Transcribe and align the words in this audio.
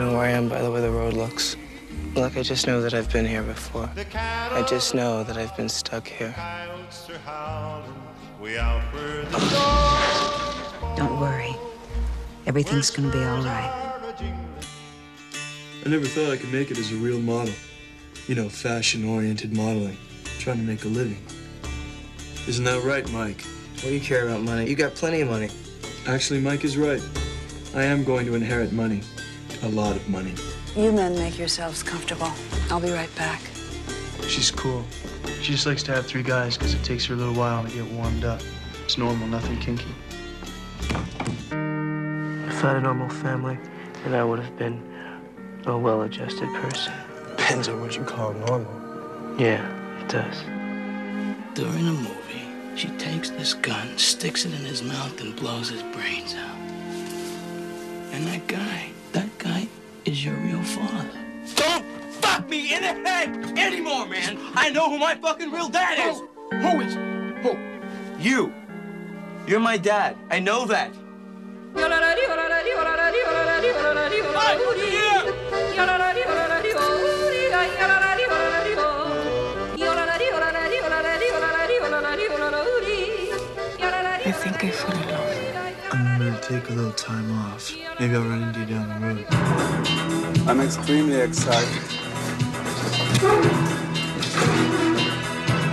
always 0.00 0.12
know 0.12 0.18
where 0.18 0.26
I 0.26 0.30
am 0.30 0.48
by 0.48 0.62
the 0.62 0.70
way 0.70 0.80
the 0.80 0.90
road 0.90 1.14
looks. 1.14 1.56
Look, 2.14 2.36
I 2.36 2.42
just 2.42 2.66
know 2.66 2.80
that 2.80 2.94
I've 2.94 3.10
been 3.12 3.26
here 3.26 3.42
before. 3.42 3.90
I 4.14 4.64
just 4.68 4.94
know 4.94 5.24
that 5.24 5.36
I've 5.36 5.56
been 5.56 5.68
stuck 5.68 6.06
here. 6.06 6.34
Don't 10.96 11.20
worry. 11.20 11.54
Everything's 12.46 12.90
gonna 12.90 13.10
be 13.10 13.22
all 13.24 13.42
right. 13.42 13.84
I 15.84 15.88
never 15.88 16.06
thought 16.06 16.30
I 16.30 16.36
could 16.36 16.52
make 16.52 16.70
it 16.70 16.78
as 16.78 16.92
a 16.92 16.96
real 16.96 17.20
model. 17.20 17.54
You 18.26 18.34
know, 18.34 18.48
fashion 18.48 19.08
oriented 19.08 19.56
modeling. 19.56 19.96
Trying 20.38 20.58
to 20.58 20.62
make 20.62 20.84
a 20.84 20.88
living. 20.88 21.22
Isn't 22.46 22.64
that 22.64 22.82
right, 22.84 23.10
Mike? 23.12 23.42
What 23.76 23.84
do 23.84 23.94
you 23.94 24.00
care 24.00 24.26
about 24.26 24.42
money? 24.42 24.68
You 24.68 24.76
got 24.76 24.94
plenty 24.94 25.20
of 25.20 25.28
money. 25.28 25.50
Actually, 26.06 26.40
Mike 26.40 26.64
is 26.64 26.76
right. 26.76 27.02
I 27.74 27.84
am 27.84 28.04
going 28.04 28.26
to 28.26 28.34
inherit 28.34 28.72
money. 28.72 29.02
A 29.62 29.68
lot 29.68 29.96
of 29.96 30.08
money. 30.08 30.34
You 30.76 30.92
men 30.92 31.14
make 31.14 31.38
yourselves 31.38 31.82
comfortable. 31.82 32.30
I'll 32.70 32.80
be 32.80 32.90
right 32.90 33.14
back. 33.16 33.40
She's 34.28 34.50
cool. 34.50 34.84
She 35.42 35.52
just 35.52 35.66
likes 35.66 35.82
to 35.84 35.92
have 35.92 36.06
three 36.06 36.22
guys 36.22 36.56
because 36.56 36.74
it 36.74 36.84
takes 36.84 37.06
her 37.06 37.14
a 37.14 37.16
little 37.16 37.34
while 37.34 37.64
to 37.64 37.70
get 37.70 37.84
warmed 37.92 38.24
up. 38.24 38.40
It's 38.84 38.98
normal, 38.98 39.26
nothing 39.26 39.58
kinky. 39.58 39.88
If 42.48 42.64
I 42.64 42.68
had 42.68 42.76
a 42.76 42.80
normal 42.80 43.08
family, 43.08 43.58
then 44.04 44.14
I 44.14 44.22
would 44.24 44.38
have 44.38 44.56
been 44.56 44.82
a 45.66 45.76
well 45.76 46.02
adjusted 46.02 46.48
person. 46.54 46.92
Depends 47.36 47.68
on 47.68 47.80
what 47.80 47.96
you 47.96 48.02
call 48.04 48.32
normal. 48.34 48.70
Yeah, 49.38 49.66
it 50.00 50.08
does. 50.08 50.42
During 51.54 51.88
a 51.88 51.92
movie, 51.92 52.46
she 52.76 52.88
takes 52.98 53.30
this 53.30 53.54
gun, 53.54 53.96
sticks 53.96 54.44
it 54.44 54.52
in 54.54 54.64
his 54.64 54.82
mouth, 54.82 55.20
and 55.20 55.34
blows 55.34 55.70
his 55.70 55.82
brains 55.82 56.34
out. 56.34 56.56
And 58.12 58.26
that 58.26 58.46
guy, 58.46 58.56
that 58.56 58.56
guy 58.56 58.97
is 60.08 60.24
your 60.24 60.34
real 60.36 60.62
father. 60.62 61.10
Don't 61.54 61.84
fuck 62.22 62.48
me 62.48 62.74
in 62.74 62.80
the 62.80 62.94
head 63.08 63.28
anymore, 63.58 64.06
man. 64.06 64.38
I 64.54 64.70
know 64.70 64.88
who 64.88 64.96
my 64.98 65.14
fucking 65.14 65.52
real 65.52 65.68
dad 65.68 65.98
is. 66.08 66.22
Who 66.50 66.80
is? 66.80 66.94
Who? 67.42 67.58
You. 68.18 68.52
You're 69.46 69.60
my 69.60 69.76
dad. 69.76 70.16
I 70.30 70.40
know 70.40 70.64
that. 70.66 70.92
I 84.28 84.32
think 84.32 84.62
I 84.62 84.70
fell 84.70 84.92
in 84.92 85.08
love. 85.08 85.92
I'm 85.92 86.18
gonna 86.18 86.40
take 86.42 86.68
a 86.68 86.72
little 86.72 86.92
time 86.92 87.32
off. 87.32 87.72
Maybe 88.00 88.14
I'll 88.14 88.22
run 88.22 88.42
into 88.42 88.60
you 88.60 88.66
down 88.66 88.88
the 88.88 89.06
road. 89.06 89.26
I'm 90.48 90.60
extremely 90.60 91.16
excited. 91.16 91.82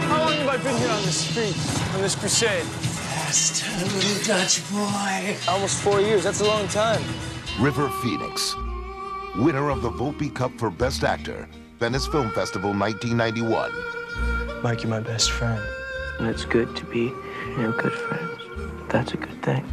How 0.10 0.20
long 0.22 0.34
have 0.34 0.48
I 0.48 0.58
been 0.58 0.76
here 0.76 0.90
on 0.90 1.04
this 1.04 1.30
street, 1.30 1.56
on 1.94 2.02
this 2.02 2.16
crusade? 2.16 2.64
Fast, 2.64 3.64
little 3.94 4.24
Dutch 4.24 4.68
boy. 4.72 5.38
Almost 5.48 5.82
four 5.84 6.02
years. 6.02 6.24
That's 6.24 6.42
a 6.42 6.46
long 6.46 6.68
time. 6.70 7.04
River 7.60 7.90
Phoenix, 8.02 8.56
winner 9.36 9.70
of 9.70 9.84
the 9.84 9.92
Volpi 9.92 10.34
Cup 10.34 10.52
for 10.58 10.72
Best 10.72 11.04
Actor, 11.04 11.48
Venice 11.80 12.08
Film 12.08 12.32
Festival 12.32 12.74
1991. 12.74 13.72
Mike, 14.64 14.82
you're 14.82 14.90
my 14.90 15.00
best 15.00 15.30
friend. 15.30 15.62
And 16.18 16.28
it's 16.28 16.44
good 16.44 16.76
to 16.76 16.86
be, 16.86 17.02
you 17.50 17.58
know, 17.58 17.72
good 17.72 17.94
friends. 17.94 18.42
That's 18.90 19.14
a 19.14 19.18
good 19.18 19.44
thing. 19.44 19.64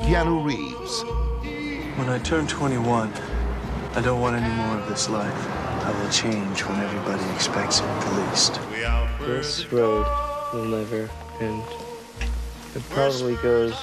Keanu 0.00 0.44
Reeves, 0.44 1.04
When 1.96 2.10
I 2.10 2.18
turn 2.18 2.46
21, 2.46 3.10
I 3.94 4.00
don't 4.02 4.20
want 4.20 4.36
any 4.36 4.54
more 4.54 4.76
of 4.76 4.86
this 4.86 5.08
life. 5.08 5.32
I 5.82 5.90
will 5.98 6.10
change 6.10 6.60
when 6.64 6.78
everybody 6.78 7.24
expects 7.34 7.80
it 7.80 8.00
the 8.02 8.20
least. 8.20 8.60
This 9.20 9.72
road 9.72 10.06
will 10.52 10.66
never 10.66 11.08
end. 11.40 11.62
It 12.74 12.82
probably 12.90 13.36
goes 13.36 13.74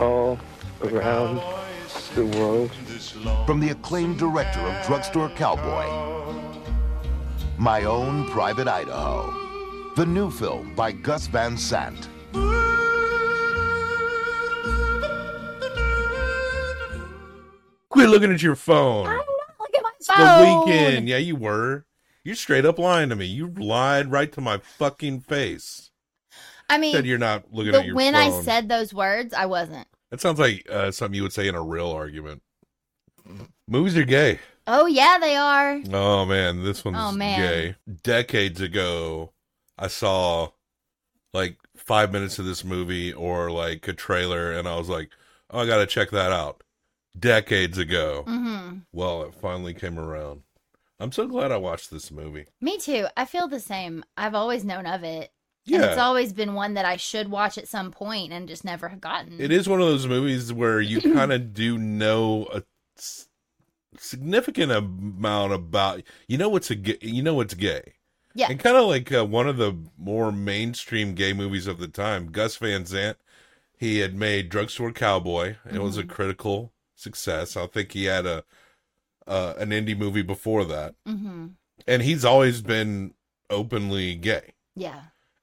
all 0.00 0.36
around 0.82 1.40
the 2.16 2.26
world. 2.26 2.72
from 3.46 3.60
the 3.60 3.70
acclaimed 3.70 4.18
director 4.18 4.58
of 4.58 4.86
Drugstore 4.88 5.28
Cowboy. 5.36 5.86
My 7.56 7.84
Own 7.84 8.28
Private 8.30 8.66
Idaho. 8.66 9.94
The 9.94 10.06
new 10.06 10.28
film 10.32 10.74
by 10.74 10.90
Gus 10.90 11.28
Van 11.28 11.56
Sant. 11.56 12.08
Looking 18.10 18.32
at 18.32 18.42
your 18.42 18.56
phone. 18.56 19.06
I'm 19.06 19.16
not 19.16 19.26
looking 19.60 19.78
at 19.78 19.82
my 19.82 19.90
It's 19.96 20.06
phone. 20.06 20.26
the 20.64 20.64
weekend. 20.66 21.08
Yeah, 21.08 21.18
you 21.18 21.36
were. 21.36 21.84
You 22.24 22.34
straight 22.34 22.64
up 22.66 22.78
lying 22.78 23.08
to 23.10 23.16
me. 23.16 23.26
You 23.26 23.48
lied 23.56 24.10
right 24.10 24.30
to 24.32 24.40
my 24.40 24.58
fucking 24.58 25.20
face. 25.20 25.90
I 26.68 26.76
mean, 26.78 26.92
Said 26.94 27.06
you're 27.06 27.16
not 27.18 27.44
looking 27.52 27.74
at 27.74 27.86
your 27.86 27.94
when 27.94 28.12
phone. 28.14 28.22
I 28.40 28.42
said 28.42 28.68
those 28.68 28.92
words, 28.92 29.32
I 29.32 29.46
wasn't. 29.46 29.86
that 30.10 30.20
sounds 30.20 30.38
like 30.38 30.66
uh, 30.70 30.90
something 30.90 31.14
you 31.16 31.22
would 31.22 31.32
say 31.32 31.48
in 31.48 31.54
a 31.54 31.62
real 31.62 31.90
argument. 31.90 32.42
Movies 33.66 33.96
are 33.96 34.04
gay. 34.04 34.38
Oh 34.66 34.86
yeah, 34.86 35.16
they 35.18 35.36
are. 35.36 35.80
Oh 35.92 36.26
man, 36.26 36.62
this 36.64 36.84
one's 36.84 36.98
Oh, 37.00 37.12
man. 37.12 37.40
gay. 37.40 37.76
Decades 38.02 38.60
ago, 38.60 39.32
I 39.78 39.86
saw 39.88 40.50
like 41.32 41.56
five 41.76 42.12
minutes 42.12 42.38
of 42.38 42.44
this 42.44 42.64
movie 42.64 43.12
or 43.12 43.50
like 43.50 43.86
a 43.88 43.92
trailer, 43.94 44.52
and 44.52 44.68
I 44.68 44.76
was 44.76 44.88
like, 44.90 45.10
"Oh, 45.50 45.60
I 45.60 45.66
gotta 45.66 45.86
check 45.86 46.10
that 46.10 46.32
out." 46.32 46.62
Decades 47.18 47.78
ago. 47.78 48.24
hmm 48.26 48.78
Well, 48.92 49.22
it 49.24 49.34
finally 49.34 49.74
came 49.74 49.98
around. 49.98 50.42
I'm 51.00 51.12
so 51.12 51.26
glad 51.26 51.52
I 51.52 51.56
watched 51.58 51.90
this 51.90 52.10
movie. 52.10 52.46
Me 52.60 52.76
too. 52.78 53.06
I 53.16 53.24
feel 53.24 53.48
the 53.48 53.60
same. 53.60 54.04
I've 54.16 54.34
always 54.34 54.64
known 54.64 54.86
of 54.86 55.04
it. 55.04 55.30
And 55.70 55.82
Yeah. 55.82 55.88
it's 55.90 55.98
always 55.98 56.32
been 56.32 56.54
one 56.54 56.74
that 56.74 56.84
I 56.84 56.96
should 56.96 57.30
watch 57.30 57.56
at 57.58 57.68
some 57.68 57.90
point 57.90 58.32
and 58.32 58.48
just 58.48 58.64
never 58.64 58.88
have 58.88 59.00
gotten. 59.00 59.40
It 59.40 59.52
is 59.52 59.68
one 59.68 59.80
of 59.80 59.86
those 59.86 60.06
movies 60.06 60.52
where 60.52 60.80
you 60.80 61.00
kind 61.14 61.32
of 61.32 61.52
do 61.54 61.78
know 61.78 62.48
a 62.52 62.62
significant 63.96 64.72
amount 64.72 65.52
about. 65.52 66.02
You 66.26 66.38
know 66.38 66.48
what's 66.48 66.70
a 66.70 66.76
you 67.06 67.22
know 67.22 67.34
what's 67.34 67.54
gay. 67.54 67.94
Yeah. 68.34 68.50
And 68.50 68.60
kind 68.60 68.76
of 68.76 68.86
like 68.86 69.12
uh, 69.12 69.24
one 69.24 69.48
of 69.48 69.56
the 69.56 69.76
more 69.96 70.30
mainstream 70.30 71.14
gay 71.14 71.32
movies 71.32 71.66
of 71.66 71.78
the 71.78 71.88
time, 71.88 72.30
Gus 72.30 72.56
Van 72.56 72.84
Sant. 72.86 73.16
He 73.76 73.98
had 73.98 74.14
made 74.14 74.48
Drugstore 74.48 74.92
Cowboy. 74.92 75.56
It 75.72 75.78
was 75.80 75.96
a 75.96 76.02
Mm-hmm. 76.02 76.10
critical 76.10 76.72
success. 76.98 77.56
I 77.56 77.66
think 77.66 77.92
he 77.92 78.04
had 78.04 78.26
a 78.26 78.44
uh, 79.26 79.54
an 79.58 79.70
indie 79.70 79.96
movie 79.96 80.22
before 80.22 80.64
that, 80.66 80.94
hmm 81.06 81.48
and 81.86 82.02
he's 82.02 82.24
always 82.24 82.60
been 82.60 83.14
openly 83.50 84.14
gay. 84.16 84.54
Yeah. 84.74 85.00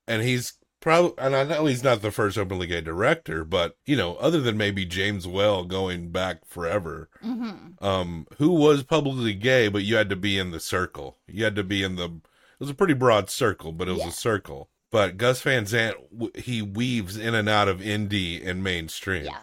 and 0.07 0.21
he's 0.21 0.53
probably 0.81 1.13
and 1.17 1.35
I 1.35 1.43
know 1.43 1.65
he's 1.65 1.83
not 1.83 2.01
the 2.01 2.11
first 2.11 2.37
openly 2.37 2.67
gay 2.67 2.81
director, 2.81 3.43
but 3.45 3.77
you 3.85 3.95
know, 3.95 4.15
other 4.15 4.41
than 4.41 4.57
maybe 4.57 4.85
James 4.85 5.27
Whale 5.27 5.63
going 5.65 6.09
back 6.11 6.45
forever, 6.45 7.09
hmm 7.21 7.51
um, 7.81 8.27
who 8.37 8.51
was 8.51 8.83
publicly 8.83 9.33
gay, 9.33 9.67
but 9.67 9.83
you 9.83 9.95
had 9.95 10.09
to 10.09 10.15
be 10.15 10.37
in 10.37 10.51
the 10.51 10.59
circle. 10.59 11.17
You 11.27 11.43
had 11.43 11.55
to 11.55 11.63
be 11.63 11.83
in 11.83 11.95
the. 11.95 12.05
It 12.05 12.59
was 12.59 12.69
a 12.69 12.73
pretty 12.75 12.93
broad 12.93 13.29
circle, 13.29 13.71
but 13.73 13.87
it 13.87 13.91
was 13.93 14.01
Yeah. 14.01 14.07
a 14.09 14.11
circle. 14.11 14.69
But 14.91 15.17
Gus 15.17 15.41
Van 15.41 15.65
Sant, 15.65 15.97
w- 16.11 16.31
he 16.35 16.61
weaves 16.61 17.17
in 17.17 17.35
and 17.35 17.49
out 17.49 17.67
of 17.67 17.79
indie 17.81 18.45
and 18.47 18.63
mainstream. 18.63 19.25
Yeah. 19.25 19.39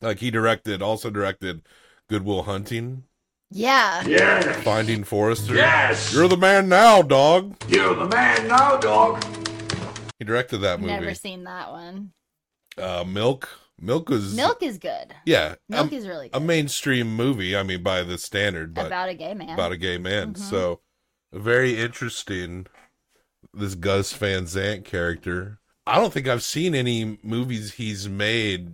Like 0.00 0.18
he 0.18 0.30
directed, 0.30 0.82
also 0.82 1.10
directed 1.10 1.62
Good 2.08 2.24
Will 2.24 2.42
Hunting, 2.44 3.04
Yeah. 3.50 4.02
Yes. 4.06 4.62
Finding 4.62 5.04
Forrester. 5.04 5.54
Yes, 5.54 6.12
you're 6.14 6.28
the 6.28 6.36
man 6.36 6.68
now, 6.68 7.02
dog. 7.02 7.56
You're 7.68 7.94
the 7.94 8.06
man 8.08 8.48
now, 8.48 8.76
dog. 8.78 9.22
He 10.18 10.24
directed 10.24 10.58
that 10.58 10.80
movie. 10.80 10.92
Never 10.92 11.14
seen 11.14 11.44
that 11.44 11.70
one. 11.70 12.12
Uh, 12.78 13.04
Milk. 13.06 13.48
Milk 13.82 14.10
was 14.10 14.34
Milk 14.36 14.62
is 14.62 14.76
good. 14.78 15.14
Yeah, 15.24 15.54
Milk 15.68 15.90
a, 15.90 15.94
is 15.94 16.06
really 16.06 16.28
good. 16.28 16.36
a 16.36 16.40
mainstream 16.40 17.14
movie. 17.16 17.56
I 17.56 17.62
mean, 17.62 17.82
by 17.82 18.02
the 18.02 18.18
standard, 18.18 18.74
but 18.74 18.86
About 18.86 19.08
a 19.08 19.14
gay 19.14 19.32
man. 19.34 19.50
about 19.50 19.72
a 19.72 19.78
gay 19.78 19.96
man. 19.96 20.34
Mhm. 20.34 20.38
So 20.38 20.80
very 21.32 21.78
interesting. 21.80 22.66
This 23.54 23.74
Gus 23.74 24.12
Van 24.12 24.46
Sant 24.46 24.84
character. 24.84 25.60
I 25.86 25.96
don't 25.98 26.12
think 26.12 26.28
I've 26.28 26.42
seen 26.42 26.74
any 26.74 27.18
movies 27.22 27.72
he's 27.74 28.06
made 28.08 28.70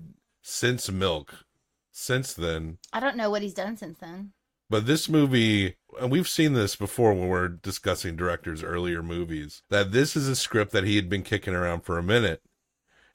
since 0.46 0.88
Milk. 0.90 1.44
Since 1.90 2.34
then, 2.34 2.78
I 2.92 3.00
don't 3.00 3.16
know 3.16 3.30
what 3.30 3.42
he's 3.42 3.54
done 3.54 3.76
since 3.76 3.98
then. 3.98 4.32
but 4.70 4.86
this 4.86 5.08
movie, 5.08 5.76
and 6.00 6.10
we've 6.10 6.28
seen 6.28 6.52
this 6.52 6.76
before 6.76 7.14
when 7.14 7.28
we're 7.28 7.48
discussing 7.48 8.16
directors' 8.16 8.62
earlier 8.62 9.02
movies, 9.02 9.62
that 9.70 9.92
this 9.92 10.14
is 10.14 10.28
a 10.28 10.36
script 10.36 10.72
that 10.72 10.84
he 10.84 10.96
had 10.96 11.08
been 11.08 11.22
kicking 11.22 11.54
around 11.54 11.80
for 11.80 11.98
a 11.98 12.02
minute, 12.02 12.42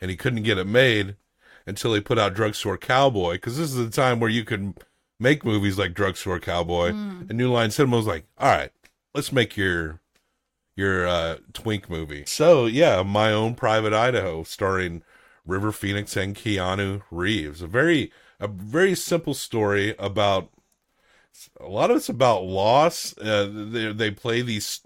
and 0.01 0.11
he 0.11 0.17
couldn't 0.17 0.43
get 0.43 0.57
it 0.57 0.67
made 0.67 1.15
until 1.65 1.93
he 1.93 2.01
put 2.01 2.19
out 2.19 2.33
Drugstore 2.33 2.77
Cowboy, 2.77 3.33
because 3.33 3.57
this 3.57 3.69
is 3.69 3.77
the 3.77 3.89
time 3.89 4.19
where 4.19 4.29
you 4.29 4.43
could 4.43 4.73
make 5.19 5.45
movies 5.45 5.77
like 5.77 5.93
Drugstore 5.93 6.39
Cowboy. 6.39 6.91
Mm. 6.91 7.29
And 7.29 7.37
New 7.37 7.51
Line 7.51 7.71
Cinema 7.71 7.97
was 7.97 8.07
like, 8.07 8.25
all 8.39 8.49
right, 8.49 8.71
let's 9.13 9.31
make 9.31 9.55
your 9.55 10.01
your 10.75 11.07
uh, 11.07 11.37
twink 11.53 11.89
movie. 11.89 12.23
So 12.25 12.65
yeah, 12.65 13.03
my 13.03 13.31
own 13.31 13.53
private 13.53 13.93
Idaho, 13.93 14.43
starring 14.43 15.03
River 15.45 15.71
Phoenix 15.71 16.15
and 16.15 16.35
Keanu 16.35 17.01
Reeves. 17.11 17.61
A 17.61 17.67
very 17.67 18.11
a 18.39 18.47
very 18.47 18.95
simple 18.95 19.33
story 19.33 19.95
about 19.99 20.49
a 21.59 21.67
lot 21.67 21.91
of 21.91 21.97
it's 21.97 22.09
about 22.09 22.43
loss. 22.43 23.17
Uh, 23.17 23.49
they 23.51 23.91
they 23.91 24.11
play 24.11 24.41
these 24.41 24.81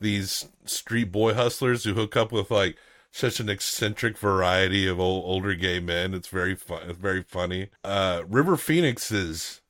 these 0.00 0.48
street 0.64 1.10
boy 1.12 1.34
hustlers 1.34 1.84
who 1.84 1.94
hook 1.94 2.16
up 2.16 2.32
with 2.32 2.50
like 2.50 2.76
such 3.10 3.40
an 3.40 3.48
eccentric 3.48 4.18
variety 4.18 4.86
of 4.86 5.00
old, 5.00 5.24
older 5.24 5.54
gay 5.54 5.80
men. 5.80 6.14
It's 6.14 6.28
very 6.28 6.54
fun. 6.54 6.82
It's 6.88 6.98
very 6.98 7.22
funny. 7.22 7.70
Uh, 7.82 8.22
River 8.28 8.56
Phoenix 8.56 9.10
is 9.10 9.60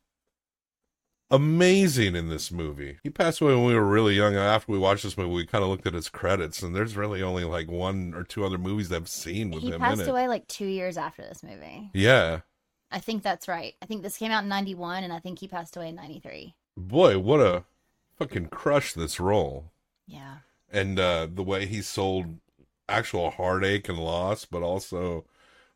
amazing 1.31 2.17
in 2.17 2.29
this 2.29 2.51
movie. 2.51 2.99
He 3.03 3.11
passed 3.11 3.41
away 3.41 3.55
when 3.55 3.65
we 3.65 3.75
were 3.75 3.87
really 3.87 4.15
young. 4.15 4.35
After 4.37 4.73
we 4.73 4.79
watched 4.79 5.03
this 5.03 5.17
movie, 5.19 5.31
we 5.33 5.47
kind 5.47 5.63
of 5.65 5.71
looked 5.71 5.87
at 5.87 5.95
his 5.95 6.09
credits, 6.09 6.63
and 6.63 6.75
there's 6.75 6.97
really 6.97 7.23
only 7.23 7.45
like 7.45 7.71
one 7.71 8.15
or 8.15 8.25
two 8.25 8.45
other 8.45 8.59
movies 8.59 8.93
I've 8.93 9.09
seen 9.09 9.51
with 9.51 9.63
He 9.63 9.69
him 9.69 9.75
in 9.75 9.81
passed 9.81 10.07
away 10.09 10.29
like 10.29 10.47
two 10.49 10.67
years 10.67 10.97
after 10.97 11.23
this 11.23 11.43
movie. 11.43 11.91
Yeah, 11.93 12.41
I 12.91 12.99
think 13.01 13.23
that's 13.23 13.49
right. 13.49 13.75
I 13.83 13.87
think 13.87 14.03
this 14.03 14.17
came 14.17 14.33
out 14.33 14.45
in 14.45 14.49
91 14.49 15.05
and 15.05 15.13
I 15.13 15.19
think 15.19 15.39
he 15.41 15.49
passed 15.49 15.77
away 15.77 15.89
in 15.91 15.95
93. 15.97 16.55
boy, 16.77 17.19
what 17.19 17.41
a 17.41 17.65
fucking 18.17 18.47
crush 18.47 18.95
this 18.95 19.21
role. 19.21 19.71
Yeah. 20.07 20.37
and 20.73 20.99
uh, 20.99 21.29
the 21.33 21.43
way 21.43 21.67
he 21.67 21.83
sold 21.83 22.39
actual 22.89 23.31
heartache 23.31 23.89
and 23.91 23.99
loss, 23.99 24.47
but 24.47 24.63
also 24.63 25.27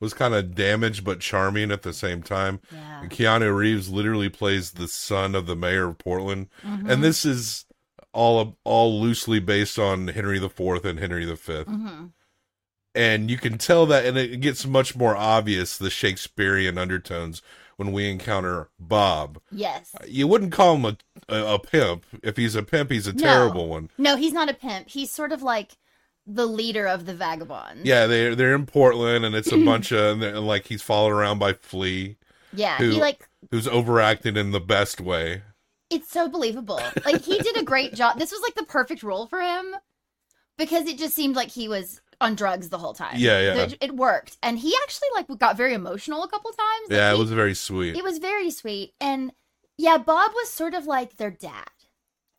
was 0.02 0.12
kind 0.14 0.34
of 0.34 0.54
damaged 0.54 1.04
but 1.04 1.20
charming 1.20 1.70
at 1.70 1.82
the 1.82 1.92
same 1.92 2.22
time. 2.22 2.60
Yeah. 2.72 3.04
Keanu 3.06 3.56
Reeves 3.56 3.88
literally 3.88 4.28
plays 4.28 4.72
the 4.72 4.88
son 4.88 5.34
of 5.34 5.46
the 5.46 5.54
mayor 5.56 5.88
of 5.88 5.98
Portland, 5.98 6.48
Mhm. 6.66 6.90
and 6.90 7.02
this 7.04 7.24
is 7.24 7.64
all 8.12 8.58
all 8.64 9.00
loosely 9.00 9.38
based 9.40 9.78
on 9.78 10.08
Henry 10.08 10.38
the 10.38 10.50
Fourth 10.50 10.84
and 10.84 10.98
Henry 10.98 11.24
the 11.24 11.36
5th 11.36 11.66
hmm 11.66 12.06
and 12.94 13.30
you 13.30 13.38
can 13.38 13.56
tell 13.56 13.86
that, 13.86 14.04
and 14.04 14.18
it 14.18 14.40
gets 14.42 14.66
much 14.66 14.94
more 14.94 15.16
obvious 15.16 15.78
the 15.78 15.88
Shakespearean 15.88 16.76
undertones 16.76 17.40
when 17.76 17.90
we 17.90 18.10
encounter 18.10 18.68
Bob. 18.78 19.40
Yes. 19.50 19.94
You 20.06 20.26
wouldn't 20.28 20.52
call 20.52 20.74
him 20.76 20.84
a, 20.84 20.96
a, 21.34 21.54
a 21.54 21.58
pimp. 21.58 22.04
If 22.22 22.36
he's 22.36 22.54
a 22.54 22.62
pimp, 22.62 22.90
he's 22.90 23.06
a 23.06 23.14
No. 23.14 23.22
terrible 23.22 23.68
one. 23.68 23.88
No, 23.96 24.16
he's 24.16 24.34
not 24.34 24.50
a 24.50 24.54
pimp. 24.54 24.90
He's 24.90 25.10
sort 25.10 25.32
of 25.32 25.42
like 25.42 25.78
the 26.26 26.46
leader 26.46 26.86
of 26.86 27.06
the 27.06 27.14
vagabonds. 27.14 27.84
Yeah, 27.84 28.06
they're 28.06 28.34
they're 28.34 28.54
in 28.54 28.66
Portland, 28.66 29.24
and 29.24 29.34
it's 29.34 29.50
a 29.52 29.58
bunch 29.58 29.92
of 29.92 30.20
and 30.22 30.46
like 30.46 30.66
he's 30.66 30.82
followed 30.82 31.12
around 31.12 31.38
by 31.38 31.52
Flea, 31.54 32.16
Yeah. 32.52 32.76
who 32.78 32.90
He 32.90 33.00
like 33.00 33.28
who's 33.50 33.66
overacting 33.68 34.36
in 34.36 34.52
the 34.52 34.60
best 34.60 35.00
way. 35.00 35.42
it's 35.90 36.10
so 36.10 36.28
believable. 36.28 36.80
Like 37.04 37.22
he 37.22 37.38
did 37.38 37.56
a 37.56 37.62
great 37.64 37.94
job. 37.94 38.18
This 38.18 38.30
was 38.32 38.40
like 38.42 38.54
the 38.54 38.64
perfect 38.64 39.02
role 39.02 39.26
for 39.26 39.40
him 39.40 39.74
because 40.58 40.86
it 40.86 40.96
just 40.98 41.14
seemed 41.14 41.34
like 41.36 41.50
he 41.50 41.68
was 41.68 42.00
on 42.20 42.34
drugs 42.36 42.68
the 42.68 42.78
whole 42.78 42.94
time. 42.94 43.16
Yeah, 43.16 43.40
yeah. 43.40 43.62
It, 43.64 43.78
it 43.80 43.96
worked, 43.96 44.38
and 44.42 44.58
he 44.58 44.72
actually 44.84 45.08
like 45.16 45.26
got 45.38 45.56
very 45.56 45.74
emotional 45.74 46.22
a 46.22 46.28
couple 46.28 46.50
times. 46.52 46.88
Like, 46.88 46.96
Yeah, 46.96 47.10
it 47.10 47.14
he- 47.14 47.20
was 47.20 47.32
very 47.32 47.54
sweet. 47.54 47.96
It 47.96 48.04
was 48.04 48.18
very 48.18 48.50
sweet, 48.50 48.94
and 49.00 49.32
yeah, 49.76 49.98
Bob 49.98 50.30
was 50.34 50.48
sort 50.50 50.74
of 50.74 50.86
like 50.86 51.16
their 51.16 51.32
dad, 51.32 51.68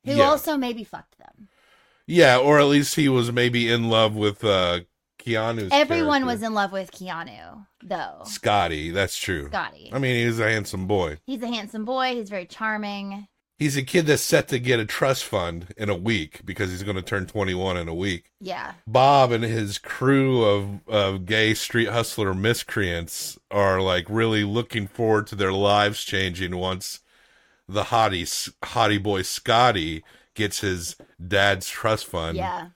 who 0.05 0.13
Yeah. 0.13 0.23
also 0.29 0.55
maybe 0.55 0.83
fucked 0.85 1.17
them. 1.17 1.49
Yeah, 2.07 2.37
or 2.37 2.59
at 2.59 2.65
least 2.65 2.95
he 2.95 3.09
was 3.09 3.31
maybe 3.31 3.71
in 3.71 3.89
love 3.89 4.15
with 4.15 4.43
uh 4.43 4.81
Keanu's. 5.19 5.69
Everyone 5.71 6.21
character. 6.21 6.25
was 6.25 6.43
in 6.43 6.53
love 6.53 6.71
with 6.71 6.91
Keanu, 6.91 7.65
though. 7.81 8.21
Scotty. 8.25 8.91
That's 8.91 9.17
true. 9.17 9.47
Scotty. 9.47 9.89
I 9.93 9.99
mean, 9.99 10.25
he's 10.25 10.39
a 10.39 10.49
handsome 10.49 10.87
boy. 10.87 11.19
He's 11.25 11.41
a 11.41 11.47
handsome 11.47 11.85
boy. 11.85 12.15
He's 12.15 12.29
very 12.29 12.45
charming. 12.45 13.27
He's 13.59 13.77
a 13.77 13.83
kid 13.83 14.07
that's 14.07 14.21
set 14.21 14.49
to 14.49 14.59
get 14.59 14.79
a 14.79 14.85
trust 14.85 15.23
fund 15.23 15.73
in 15.77 15.87
a 15.87 15.95
week 15.95 16.41
because 16.43 16.71
he's 16.71 16.83
going 16.83 16.97
to 16.97 17.01
turn 17.01 17.27
21 17.27 17.77
in 17.77 17.87
a 17.87 17.93
week. 17.93 18.31
Yeah. 18.41 18.73
Bob 18.85 19.31
and 19.31 19.43
his 19.43 19.77
crew 19.77 20.43
of, 20.43 20.81
of 20.87 21.25
gay 21.25 21.53
street 21.53 21.87
hustler 21.87 22.33
miscreants 22.33 23.37
are 23.51 23.79
like 23.79 24.05
really 24.09 24.43
looking 24.43 24.87
forward 24.87 25.27
to 25.27 25.35
their 25.35 25.53
lives 25.53 26.03
changing 26.03 26.57
once 26.57 26.99
the 27.67 27.83
hottie 27.83 28.51
hottie 28.63 29.01
boy 29.01 29.21
Scotty 29.21 30.03
gets 30.35 30.61
his 30.61 30.95
dad's 31.25 31.69
trust 31.69 32.05
fund. 32.07 32.37
Yeah. 32.37 32.69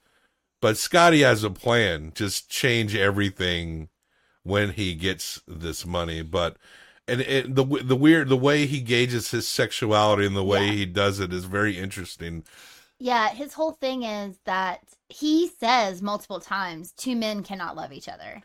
But 0.60 0.76
Scotty 0.76 1.20
has 1.22 1.44
a 1.44 1.50
plan, 1.50 2.12
just 2.14 2.48
change 2.50 2.94
everything 2.96 3.88
when 4.42 4.72
he 4.72 4.94
gets 4.94 5.40
this 5.46 5.86
money. 5.86 6.22
But 6.22 6.56
and 7.06 7.20
it, 7.22 7.54
the 7.54 7.64
the 7.64 7.96
weird 7.96 8.28
the 8.28 8.36
way 8.36 8.66
he 8.66 8.80
gauges 8.80 9.30
his 9.30 9.48
sexuality 9.48 10.26
and 10.26 10.36
the 10.36 10.44
way 10.44 10.66
Yeah. 10.66 10.72
he 10.72 10.86
does 10.86 11.20
it 11.20 11.32
is 11.32 11.44
very 11.44 11.78
interesting. 11.78 12.44
Yeah, 12.98 13.28
his 13.30 13.52
whole 13.54 13.72
thing 13.72 14.02
is 14.02 14.38
that 14.44 14.80
he 15.08 15.48
says 15.48 16.02
multiple 16.02 16.40
times 16.40 16.92
two 16.92 17.14
men 17.16 17.42
cannot 17.42 17.76
love 17.76 17.92
each 17.92 18.08
other 18.08 18.42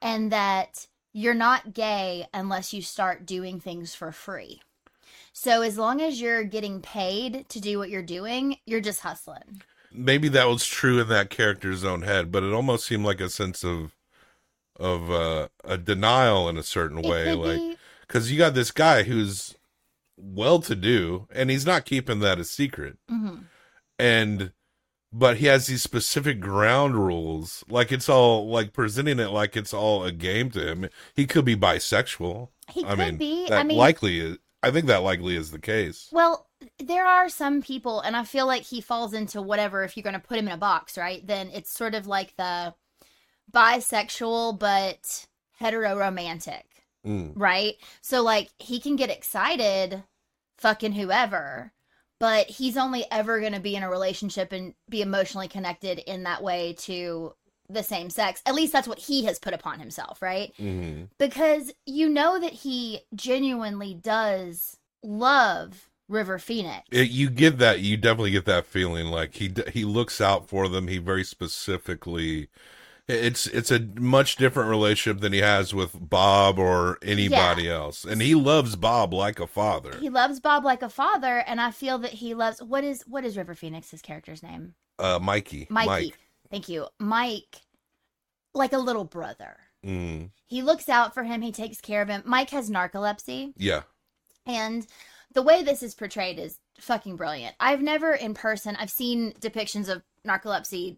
and 0.00 0.30
that 0.30 0.86
you're 1.12 1.34
not 1.34 1.74
gay 1.74 2.26
unless 2.32 2.72
you 2.72 2.82
start 2.82 3.26
doing 3.26 3.58
things 3.58 3.94
for 3.94 4.12
free. 4.12 4.60
So 5.38 5.60
as 5.60 5.76
long 5.76 6.00
as 6.00 6.18
you're 6.18 6.44
getting 6.44 6.80
paid 6.80 7.46
to 7.50 7.60
do 7.60 7.78
what 7.78 7.90
you're 7.90 8.00
doing, 8.02 8.56
you're 8.64 8.80
just 8.80 9.00
hustling. 9.00 9.60
maybe 9.92 10.28
that 10.28 10.48
was 10.48 10.64
true 10.66 10.98
in 11.00 11.08
that 11.08 11.28
character's 11.28 11.84
own 11.84 12.00
head, 12.02 12.32
but 12.32 12.42
it 12.42 12.54
almost 12.54 12.86
seemed 12.86 13.04
like 13.04 13.20
a 13.20 13.28
sense 13.28 13.62
of 13.62 13.94
of 14.80 15.10
uh, 15.10 15.48
a 15.62 15.76
denial 15.76 16.48
in 16.48 16.56
a 16.56 16.62
certain 16.62 16.98
It 16.98 17.06
way, 17.06 17.34
like 17.34 17.58
be- 17.58 17.76
because 18.06 18.32
you 18.32 18.38
got 18.38 18.54
this 18.54 18.70
guy 18.70 19.02
who's 19.02 19.54
well 20.16 20.58
to 20.60 20.74
do, 20.74 21.28
and 21.30 21.50
he's 21.50 21.66
not 21.66 21.84
keeping 21.84 22.20
that 22.20 22.38
a 22.40 22.44
secret, 22.44 22.96
Mhm. 23.10 23.44
and 23.98 24.52
but 25.12 25.36
he 25.36 25.46
has 25.46 25.66
these 25.66 25.82
specific 25.82 26.40
ground 26.40 26.94
rules, 26.96 27.62
like 27.68 27.92
it's 27.92 28.08
all 28.08 28.48
like 28.48 28.72
presenting 28.72 29.18
it 29.20 29.28
like 29.30 29.54
it's 29.54 29.74
all 29.74 30.02
a 30.04 30.12
game 30.12 30.50
to 30.52 30.66
him. 30.66 30.88
He 31.14 31.26
could 31.26 31.44
be 31.44 31.56
bisexual. 31.56 32.48
He 32.70 32.84
I 32.84 32.88
could 32.90 32.98
mean, 32.98 33.16
be. 33.18 33.48
That 33.48 33.60
I 33.60 33.62
mean- 33.64 33.76
likely 33.78 34.20
is. 34.20 34.38
I 34.62 34.70
think 34.70 34.86
that 34.86 35.02
likely 35.02 35.36
is 35.36 35.50
the 35.50 35.58
case. 35.58 36.08
Well, 36.12 36.48
there 36.78 37.06
are 37.06 37.28
some 37.28 37.62
people, 37.62 38.00
and 38.00 38.16
I 38.16 38.24
feel 38.24 38.46
like 38.46 38.62
he 38.62 38.80
falls 38.80 39.12
into 39.14 39.40
whatever. 39.42 39.82
If 39.84 39.96
you're 39.96 40.02
going 40.02 40.14
to 40.14 40.20
put 40.20 40.38
him 40.38 40.46
in 40.48 40.54
a 40.54 40.58
box, 40.58 40.96
right? 40.98 41.24
Then 41.26 41.50
it's 41.52 41.70
sort 41.70 41.94
of 41.94 42.06
like 42.06 42.34
the 42.36 42.74
bisexual 43.52 44.58
but 44.58 45.26
hetero 45.58 45.96
romantic, 45.96 46.64
Mm. 47.06 47.32
right? 47.36 47.74
So 48.00 48.22
like 48.22 48.50
he 48.58 48.80
can 48.80 48.96
get 48.96 49.10
excited, 49.10 50.02
fucking 50.58 50.92
whoever, 50.92 51.72
but 52.18 52.46
he's 52.48 52.76
only 52.76 53.04
ever 53.12 53.38
going 53.40 53.52
to 53.52 53.60
be 53.60 53.76
in 53.76 53.82
a 53.84 53.90
relationship 53.90 54.52
and 54.52 54.74
be 54.88 55.02
emotionally 55.02 55.48
connected 55.48 55.98
in 56.00 56.24
that 56.24 56.42
way 56.42 56.74
to 56.80 57.34
the 57.68 57.82
same 57.82 58.10
sex. 58.10 58.42
At 58.46 58.54
least 58.54 58.72
that's 58.72 58.88
what 58.88 58.98
he 58.98 59.24
has 59.24 59.38
put 59.38 59.54
upon 59.54 59.78
himself, 59.78 60.22
right? 60.22 60.52
hmm 60.56 61.04
because 61.18 61.72
you 61.86 62.08
know 62.08 62.38
that 62.38 62.52
he 62.52 63.00
genuinely 63.14 63.94
does 63.94 64.76
love 65.02 65.88
River 66.08 66.38
Phoenix. 66.38 66.84
It, 66.90 67.10
you 67.10 67.30
get 67.30 67.58
that. 67.58 67.80
You 67.80 67.96
definitely 67.96 68.30
get 68.32 68.44
that 68.46 68.66
feeling. 68.66 69.06
Like 69.06 69.34
he 69.34 69.52
he 69.72 69.84
looks 69.84 70.20
out 70.20 70.48
for 70.48 70.68
them. 70.68 70.88
He 70.88 70.98
very 70.98 71.24
specifically. 71.24 72.48
It's 73.08 73.46
it's 73.46 73.70
a 73.70 73.78
much 73.78 74.34
different 74.34 74.68
relationship 74.68 75.20
than 75.20 75.32
he 75.32 75.38
has 75.38 75.72
with 75.72 75.96
Bob 76.10 76.58
or 76.58 76.98
anybody 77.02 77.70
else, 77.70 78.04
and 78.04 78.20
he 78.20 78.34
loves 78.34 78.74
Bob 78.74 79.14
like 79.14 79.38
a 79.38 79.46
father. 79.46 79.96
He 79.96 80.08
loves 80.08 80.40
Bob 80.40 80.64
like 80.64 80.82
a 80.82 80.88
father, 80.88 81.38
and 81.46 81.60
I 81.60 81.70
feel 81.70 81.98
that 81.98 82.14
he 82.14 82.34
loves 82.34 82.60
what 82.60 82.82
is 82.82 83.02
what 83.06 83.24
is 83.24 83.36
River 83.36 83.54
Phoenix's 83.54 84.02
character's 84.02 84.42
name? 84.42 84.74
Uh, 84.98 85.20
Mikey, 85.22 85.68
Mikey. 85.70 85.86
Mike. 85.86 86.18
Thank 86.50 86.68
you, 86.68 86.86
Mike. 86.98 87.62
Like 88.54 88.72
a 88.72 88.78
little 88.78 89.04
brother. 89.04 89.56
Mm, 89.84 90.30
He 90.46 90.62
looks 90.62 90.88
out 90.88 91.14
for 91.14 91.22
him. 91.24 91.42
He 91.42 91.52
takes 91.52 91.80
care 91.80 92.02
of 92.02 92.08
him. 92.08 92.22
Mike 92.24 92.50
has 92.50 92.70
narcolepsy. 92.70 93.52
yeah, 93.56 93.82
And 94.46 94.86
the 95.32 95.42
way 95.42 95.62
this 95.62 95.82
is 95.82 95.94
portrayed 95.94 96.38
is 96.38 96.58
fucking 96.80 97.16
brilliant. 97.16 97.54
I've 97.60 97.82
never 97.82 98.12
in 98.12 98.34
person, 98.34 98.74
I've 98.76 98.90
seen 98.90 99.32
depictions 99.40 99.88
of 99.88 100.02
narcolepsy 100.26 100.96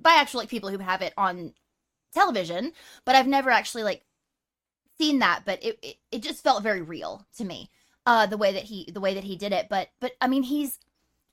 by 0.00 0.14
actual 0.14 0.40
like 0.40 0.48
people 0.48 0.70
who 0.70 0.78
have 0.78 1.02
it 1.02 1.12
on 1.16 1.54
television, 2.14 2.72
but 3.04 3.14
I've 3.16 3.26
never 3.26 3.50
actually 3.50 3.82
like 3.82 4.04
seen 4.96 5.18
that, 5.18 5.42
but 5.44 5.62
it, 5.64 5.78
it, 5.82 5.96
it 6.12 6.22
just 6.22 6.44
felt 6.44 6.62
very 6.62 6.82
real 6.82 7.26
to 7.36 7.44
me. 7.44 7.70
Uh 8.06 8.26
the 8.26 8.36
way 8.38 8.52
that 8.52 8.64
he 8.64 8.88
the 8.92 9.00
way 9.00 9.14
that 9.14 9.24
he 9.24 9.36
did 9.36 9.52
it, 9.52 9.66
but 9.68 9.88
but 10.00 10.12
I 10.20 10.28
mean 10.28 10.44
he's 10.44 10.78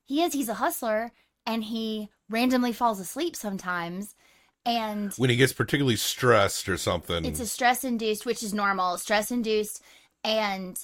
he 0.05 0.24
is 0.24 0.34
he's 0.34 0.50
a 0.50 0.55
hustler 0.55 1.12
and 1.45 1.63
he 1.63 2.10
randomly 2.29 2.74
falls 2.74 3.00
asleep 3.00 3.36
sometimes 3.36 4.15
and 4.65 5.13
when 5.15 5.29
he 5.29 5.36
gets 5.36 5.53
particularly 5.53 5.95
stressed 5.95 6.69
or 6.69 6.77
something. 6.77 7.25
it's 7.25 7.39
a 7.39 7.48
stress 7.48 7.83
induced, 7.83 8.25
which 8.25 8.43
is 8.43 8.53
normal, 8.53 8.98
stress 8.98 9.31
induced, 9.31 9.81
and 10.24 10.77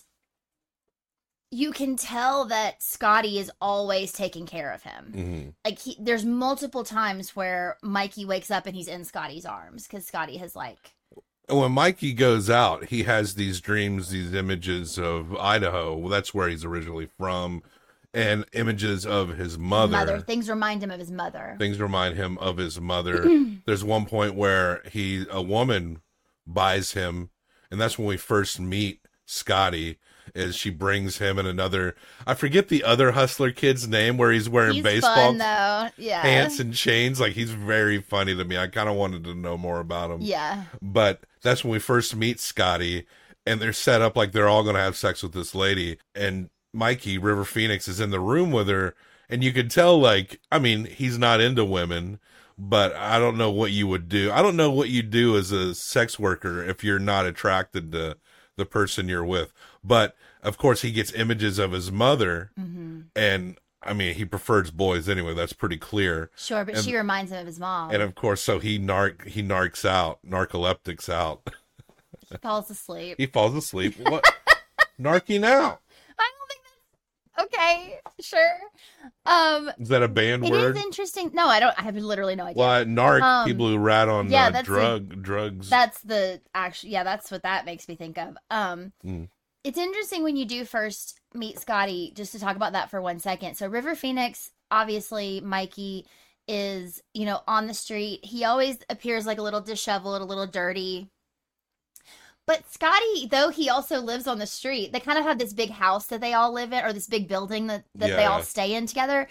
you 1.52 1.72
can 1.72 1.96
tell 1.96 2.46
that 2.46 2.82
Scotty 2.84 3.40
is 3.40 3.52
always 3.62 4.12
taking 4.12 4.46
care 4.46 4.74
of 4.74 4.84
him. 4.84 5.14
Mhm. 5.16 5.54
Like 5.64 5.80
he, 5.80 5.96
there's 6.00 6.26
multiple 6.26 6.84
times 6.84 7.36
where 7.36 7.78
Mikey 7.82 8.26
wakes 8.26 8.52
up 8.52 8.66
and 8.66 8.76
he's 8.76 8.88
in 8.88 9.06
Scotty's 9.06 9.46
arms 9.46 9.88
because 9.88 10.06
Scotty 10.06 10.38
has 10.38 10.56
like 10.56 10.94
when 11.50 11.72
Mikey 11.72 12.12
goes 12.14 12.50
out, 12.50 12.86
he 12.86 13.04
has 13.04 13.36
these 13.36 13.62
dreams, 13.62 14.10
these 14.10 14.34
images 14.34 14.98
of 15.00 15.34
Idaho. 15.38 15.96
Well, 15.96 16.10
that's 16.10 16.34
where 16.34 16.50
he's 16.50 16.66
originally 16.66 17.08
from, 17.18 17.64
and 18.14 18.46
images 18.54 19.06
of 19.06 19.38
his 19.38 19.58
mother. 19.58 19.92
mother. 19.92 20.20
Things 20.20 20.50
remind 20.50 20.82
him 20.82 20.92
of 20.92 21.00
his 21.00 21.12
mother. 21.12 21.56
things 21.60 21.80
remind 21.80 22.16
him 22.16 22.38
of 22.40 22.58
his 22.58 22.80
mother. 22.80 23.28
There's 23.66 23.84
one 23.84 24.06
point 24.06 24.36
where 24.36 24.82
he 24.92 25.26
a 25.30 25.42
woman 25.42 26.02
buys 26.46 26.94
him, 26.94 27.30
and 27.70 27.80
that's 27.80 27.98
when 27.98 28.08
we 28.08 28.18
first 28.18 28.60
meet 28.60 29.02
Scotty 29.26 29.98
is 30.36 30.56
she 30.56 30.70
brings 30.70 31.18
him 31.20 31.38
and 31.38 31.48
another 31.48 31.96
I 32.26 32.34
forget 32.34 32.68
the 32.68 32.84
other 32.84 33.12
hustler 33.12 33.52
kid's 33.52 33.88
name 33.88 34.18
where 34.18 34.32
he's 34.32 34.50
wearing 34.50 34.76
He's 34.76 34.84
baseball 34.84 35.16
fun 35.16 35.38
though. 35.38 35.90
Yeah. 35.98 36.22
pants 36.22 36.60
and 36.60 36.74
chains. 36.74 37.20
Like 37.20 37.34
he's 37.34 37.52
very 37.52 38.02
funny 38.02 38.36
to 38.36 38.44
me. 38.44 38.58
I 38.58 38.68
kind 38.68 38.90
of 38.90 38.96
wanted 38.96 39.24
to 39.26 39.34
know 39.34 39.58
more 39.58 39.80
about 39.80 40.12
him. 40.12 40.22
Yeah. 40.22 40.64
But 40.82 41.22
that's 41.42 41.64
when 41.64 41.72
we 41.72 41.80
first 41.80 42.16
meet 42.16 42.40
Scotty, 42.40 43.06
and 43.46 43.62
they're 43.62 43.74
set 43.74 44.02
up 44.02 44.16
like 44.16 44.32
they're 44.32 44.50
all 44.50 44.64
going 44.64 44.76
to 44.76 44.82
have 44.82 44.98
sex 44.98 45.24
with 45.24 45.34
this 45.34 45.56
lady. 45.56 45.98
And 46.16 46.50
Mikey, 46.74 47.18
River 47.18 47.44
Phoenix, 47.46 47.88
is 47.88 48.00
in 48.00 48.10
the 48.12 48.20
room 48.20 48.52
with 48.52 48.68
her. 48.68 48.96
And 49.30 49.44
you 49.44 49.52
can 49.52 49.68
tell, 49.70 50.00
like, 50.00 50.40
I 50.52 50.60
mean, 50.60 50.86
he's 50.86 51.18
not 51.18 51.42
into 51.42 51.66
women, 51.66 52.20
but 52.58 52.94
I 52.96 53.20
don't 53.20 53.38
know 53.38 53.52
what 53.52 53.72
you 53.72 53.88
would 53.88 54.08
do. 54.08 54.32
I 54.32 54.42
don't 54.42 54.56
know 54.56 54.72
what 54.72 54.90
you'd 54.90 55.10
do 55.10 55.38
as 55.38 55.52
a 55.52 55.76
sex 55.76 56.18
worker 56.18 56.64
if 56.64 56.84
you're 56.84 57.00
not 57.00 57.26
attracted 57.26 57.92
to 57.92 58.18
the 58.56 58.66
person 58.66 59.10
you're 59.10 59.26
with. 59.26 59.54
But 59.84 60.16
of 60.42 60.58
course, 60.58 60.82
he 60.82 60.92
gets 60.92 61.12
images 61.14 61.60
of 61.60 61.72
his 61.74 61.92
mother, 61.92 62.52
Mm-hmm. 62.60 63.02
and 63.16 63.58
I 63.84 63.94
mean, 63.94 64.16
he 64.16 64.26
prefers 64.26 64.72
boys 64.72 65.08
anyway. 65.08 65.34
That's 65.34 65.54
pretty 65.54 65.78
clear. 65.78 66.32
Sure, 66.36 66.66
but 66.66 66.76
And- 66.76 66.84
she 66.84 66.96
reminds 66.96 67.32
him 67.32 67.40
of 67.40 67.46
his 67.48 67.60
mom. 67.60 67.92
And 67.92 68.02
of 68.02 68.16
course, 68.16 68.42
so 68.42 68.60
he 68.60 68.80
narc 68.80 69.26
he 69.28 69.44
narcs 69.44 69.84
out, 69.86 70.20
narcoleptics 70.28 71.10
out. 71.10 71.50
he 72.30 72.38
falls 72.38 72.70
asleep. 72.72 73.16
he 73.20 73.26
falls 73.28 73.56
asleep. 73.56 73.96
What? 74.10 74.26
Narking 75.00 75.44
out. 75.46 75.80
I 76.20 76.32
don't 76.32 76.48
think 76.50 76.62
that's 76.64 77.27
okay. 77.40 78.00
Sure. 78.22 78.52
Um, 79.26 79.70
Is 79.80 79.90
that 79.90 80.04
a 80.04 80.08
banned 80.08 80.46
it 80.46 80.52
word? 80.52 80.76
is 80.76 80.84
interesting. 80.84 81.32
No, 81.34 81.48
I 81.48 81.60
don't. 81.60 81.78
I 81.78 81.84
have 81.84 81.96
literally 81.96 82.36
no 82.36 82.46
idea. 82.46 82.60
Well, 82.60 82.86
narc 82.86 83.22
Um, 83.22 83.46
people 83.48 83.68
who 83.68 83.78
rat 83.78 84.10
on 84.10 84.30
yeah, 84.30 84.48
uh, 84.48 84.50
that's 84.52 84.66
drug 84.66 85.22
drugs. 85.22 85.70
That's 85.70 86.00
the 86.02 86.42
actually. 86.56 86.92
Yeah, 86.94 87.04
that's 87.04 87.30
what 87.32 87.44
that 87.44 87.66
makes 87.66 87.88
me 87.88 87.96
think 87.96 88.18
of. 88.18 88.38
Um, 88.50 88.94
Mm. 89.06 89.30
it's 89.64 89.78
interesting 89.78 90.24
when 90.24 90.36
you 90.36 90.46
do 90.46 90.66
first 90.66 91.20
meet 91.34 91.60
Scotty. 91.60 92.12
Just 92.16 92.32
to 92.32 92.40
talk 92.40 92.56
about 92.56 92.74
that 92.74 92.90
for 92.90 93.02
one 93.02 93.20
second. 93.20 93.56
So 93.56 93.68
River 93.68 93.96
Phoenix, 93.96 94.52
obviously, 94.72 95.42
Mikey 95.42 96.06
is 96.48 97.02
you 97.14 97.26
know 97.26 97.42
on 97.48 97.68
the 97.68 97.74
street. 97.74 98.24
He 98.24 98.46
always 98.46 98.78
appears 98.90 99.26
like 99.26 99.38
a 99.38 99.44
little 99.44 99.62
disheveled, 99.62 100.22
a 100.22 100.26
little 100.26 100.48
dirty. 100.48 101.10
But 102.48 102.64
Scotty, 102.72 103.28
though 103.30 103.50
he 103.50 103.70
also 103.70 104.00
lives 104.00 104.26
on 104.26 104.40
the 104.40 104.48
street, 104.48 104.94
they 104.94 105.00
kind 105.02 105.20
of 105.20 105.26
have 105.26 105.38
this 105.38 105.54
big 105.54 105.70
house 105.70 106.08
that 106.08 106.22
they 106.22 106.34
all 106.34 106.52
live 106.54 106.72
in, 106.74 106.84
or 106.84 106.94
this 106.94 107.08
big 107.08 107.28
building 107.28 107.68
that, 107.68 107.84
that 107.96 108.10
they 108.16 108.26
all 108.26 108.42
stay 108.42 108.74
in 108.74 108.88
together. 108.88 109.28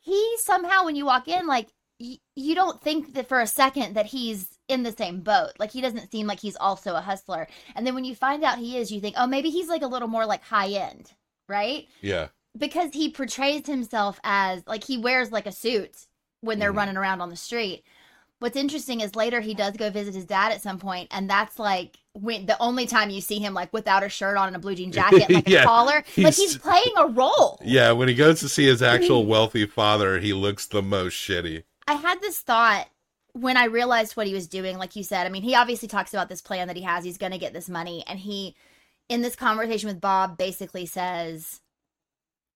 He 0.00 0.36
somehow, 0.38 0.84
when 0.84 0.94
you 0.94 1.06
walk 1.06 1.28
in, 1.28 1.46
like 1.46 1.68
y- 1.98 2.18
you 2.36 2.54
don't 2.54 2.80
think 2.80 3.14
that 3.14 3.28
for 3.28 3.40
a 3.40 3.46
second 3.46 3.94
that 3.94 4.06
he's 4.06 4.58
in 4.68 4.82
the 4.82 4.92
same 4.92 5.20
boat. 5.22 5.52
Like 5.58 5.72
he 5.72 5.80
doesn't 5.80 6.12
seem 6.12 6.26
like 6.26 6.40
he's 6.40 6.56
also 6.56 6.94
a 6.94 7.00
hustler. 7.00 7.48
And 7.74 7.86
then 7.86 7.94
when 7.94 8.04
you 8.04 8.14
find 8.14 8.44
out 8.44 8.58
he 8.58 8.76
is, 8.76 8.92
you 8.92 9.00
think, 9.00 9.16
oh, 9.18 9.26
maybe 9.26 9.48
he's 9.50 9.68
like 9.68 9.82
a 9.82 9.86
little 9.88 10.08
more 10.08 10.26
like 10.26 10.42
high 10.44 10.68
end, 10.68 11.10
right? 11.48 11.88
yeah. 12.02 12.28
Because 12.56 12.90
he 12.92 13.10
portrays 13.10 13.66
himself 13.66 14.18
as 14.24 14.62
like 14.66 14.84
he 14.84 14.98
wears 14.98 15.30
like 15.32 15.46
a 15.46 15.52
suit 15.52 16.06
when 16.42 16.58
they're 16.58 16.72
Mhm. 16.72 16.76
running 16.76 16.96
around 16.96 17.20
on 17.20 17.30
the 17.30 17.36
street. 17.36 17.84
What's 18.40 18.56
interesting 18.56 19.00
is 19.00 19.16
later 19.16 19.40
he 19.40 19.54
does 19.54 19.76
go 19.76 19.90
visit 19.90 20.14
his 20.14 20.24
dad 20.24 20.52
at 20.52 20.62
some 20.62 20.78
point, 20.78 21.08
and 21.10 21.28
that's 21.28 21.58
like 21.58 21.98
when 22.20 22.46
the 22.46 22.56
only 22.60 22.86
time 22.86 23.10
you 23.10 23.20
see 23.20 23.38
him 23.38 23.54
like 23.54 23.72
without 23.72 24.02
a 24.02 24.08
shirt 24.08 24.36
on 24.36 24.48
and 24.48 24.56
a 24.56 24.58
blue 24.58 24.74
jean 24.74 24.92
jacket, 24.92 25.28
like 25.30 25.48
Yeah, 25.48 25.62
a 25.62 25.64
collar, 25.64 25.94
like 25.94 26.06
he's- 26.06 26.36
he's 26.36 26.58
playing 26.58 26.92
a 26.96 27.06
role. 27.08 27.60
Yeah, 27.64 27.92
when 27.92 28.08
he 28.08 28.14
goes 28.14 28.40
to 28.40 28.48
see 28.48 28.66
his 28.66 28.82
actual 28.82 29.24
wealthy 29.34 29.66
father, 29.66 30.18
he 30.18 30.32
looks 30.32 30.66
the 30.66 30.82
most 30.82 31.14
shitty. 31.14 31.62
I 31.86 31.94
had 31.94 32.20
this 32.20 32.40
thought 32.40 32.88
when 33.32 33.56
I 33.56 33.64
realized 33.66 34.16
what 34.16 34.26
he 34.26 34.34
was 34.34 34.46
doing. 34.48 34.78
Like 34.78 34.96
you 34.96 35.02
said, 35.02 35.26
I 35.26 35.30
mean, 35.30 35.42
he 35.42 35.54
obviously 35.54 35.88
talks 35.88 36.12
about 36.12 36.28
this 36.28 36.40
plan 36.42 36.66
that 36.66 36.76
he 36.76 36.82
has. 36.82 37.04
He's 37.04 37.18
going 37.18 37.32
to 37.32 37.38
get 37.38 37.52
this 37.52 37.68
money. 37.68 38.04
And 38.06 38.18
he, 38.18 38.54
in 39.08 39.22
this 39.22 39.36
conversation 39.36 39.88
with 39.88 40.00
Bob, 40.00 40.36
basically 40.36 40.86
says, 40.86 41.60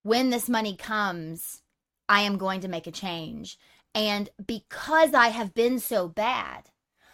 when 0.02 0.30
this 0.30 0.48
money 0.48 0.76
comes, 0.76 1.62
I 2.08 2.22
am 2.22 2.36
going 2.36 2.60
to 2.62 2.68
make 2.68 2.86
a 2.86 2.90
change. 2.92 3.58
And 3.94 4.28
because 4.44 5.14
I 5.14 5.28
have 5.28 5.54
been 5.54 5.78
so 5.78 6.08
bad, 6.08 6.70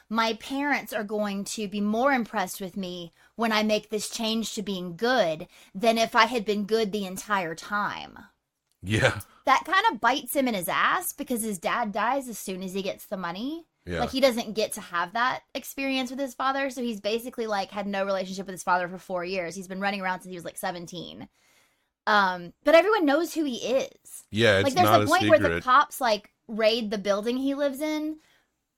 my 0.08 0.34
parents 0.34 0.92
are 0.92 1.04
going 1.04 1.44
to 1.44 1.68
be 1.68 1.80
more 1.80 2.12
impressed 2.12 2.60
with 2.60 2.76
me 2.76 3.12
when 3.36 3.52
I 3.52 3.62
make 3.62 3.90
this 3.90 4.08
change 4.08 4.54
to 4.54 4.62
being 4.62 4.96
good 4.96 5.46
than 5.74 5.98
if 5.98 6.16
I 6.16 6.24
had 6.26 6.44
been 6.44 6.64
good 6.64 6.92
the 6.92 7.04
entire 7.06 7.54
time 7.54 8.18
Yeah. 8.82 9.20
that 9.44 9.64
kind 9.64 9.84
of 9.90 10.00
bites 10.00 10.34
him 10.34 10.48
in 10.48 10.54
his 10.54 10.68
ass 10.68 11.12
because 11.12 11.42
his 11.42 11.58
dad 11.58 11.92
dies 11.92 12.28
as 12.28 12.38
soon 12.38 12.62
as 12.62 12.72
he 12.74 12.82
gets 12.82 13.04
the 13.06 13.16
money. 13.16 13.66
Yeah. 13.86 14.00
Like 14.00 14.10
he 14.10 14.20
doesn't 14.20 14.54
get 14.54 14.72
to 14.72 14.80
have 14.82 15.14
that 15.14 15.40
experience 15.54 16.10
with 16.10 16.18
his 16.20 16.34
father, 16.34 16.68
so 16.68 16.82
he's 16.82 17.00
basically 17.00 17.46
like 17.46 17.70
had 17.70 17.86
no 17.86 18.04
relationship 18.04 18.46
with 18.46 18.52
his 18.52 18.62
father 18.62 18.86
for 18.88 18.98
4 18.98 19.24
years. 19.24 19.54
He's 19.54 19.68
been 19.68 19.80
running 19.80 20.00
around 20.02 20.20
since 20.20 20.30
he 20.30 20.36
was 20.36 20.44
like 20.44 20.58
17. 20.58 21.26
Um, 22.06 22.52
but 22.64 22.74
everyone 22.74 23.04
knows 23.06 23.34
who 23.34 23.44
he 23.44 23.56
is. 23.56 24.24
Yeah, 24.30 24.58
it's 24.60 24.64
like 24.64 24.74
there's 24.74 24.88
a 24.88 25.02
a 25.02 25.06
point 25.06 25.28
where 25.28 25.38
the 25.38 25.60
cops 25.60 26.00
like 26.00 26.30
raid 26.46 26.90
the 26.90 26.98
building 26.98 27.36
he 27.36 27.54
lives 27.54 27.80
in 27.80 28.18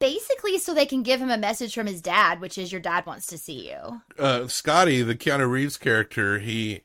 basically 0.00 0.58
so 0.58 0.74
they 0.74 0.86
can 0.86 1.02
give 1.04 1.20
him 1.20 1.30
a 1.30 1.38
message 1.38 1.74
from 1.74 1.86
his 1.86 2.00
dad, 2.02 2.40
which 2.40 2.58
is 2.58 2.72
your 2.72 2.80
dad 2.80 3.06
wants 3.06 3.26
to 3.28 3.38
see 3.38 3.68
you. 3.70 4.00
uh, 4.18 4.48
Scotty, 4.48 5.02
the 5.02 5.14
Keanu 5.14 5.48
Reeves 5.48 5.76
character, 5.76 6.38
he 6.40 6.82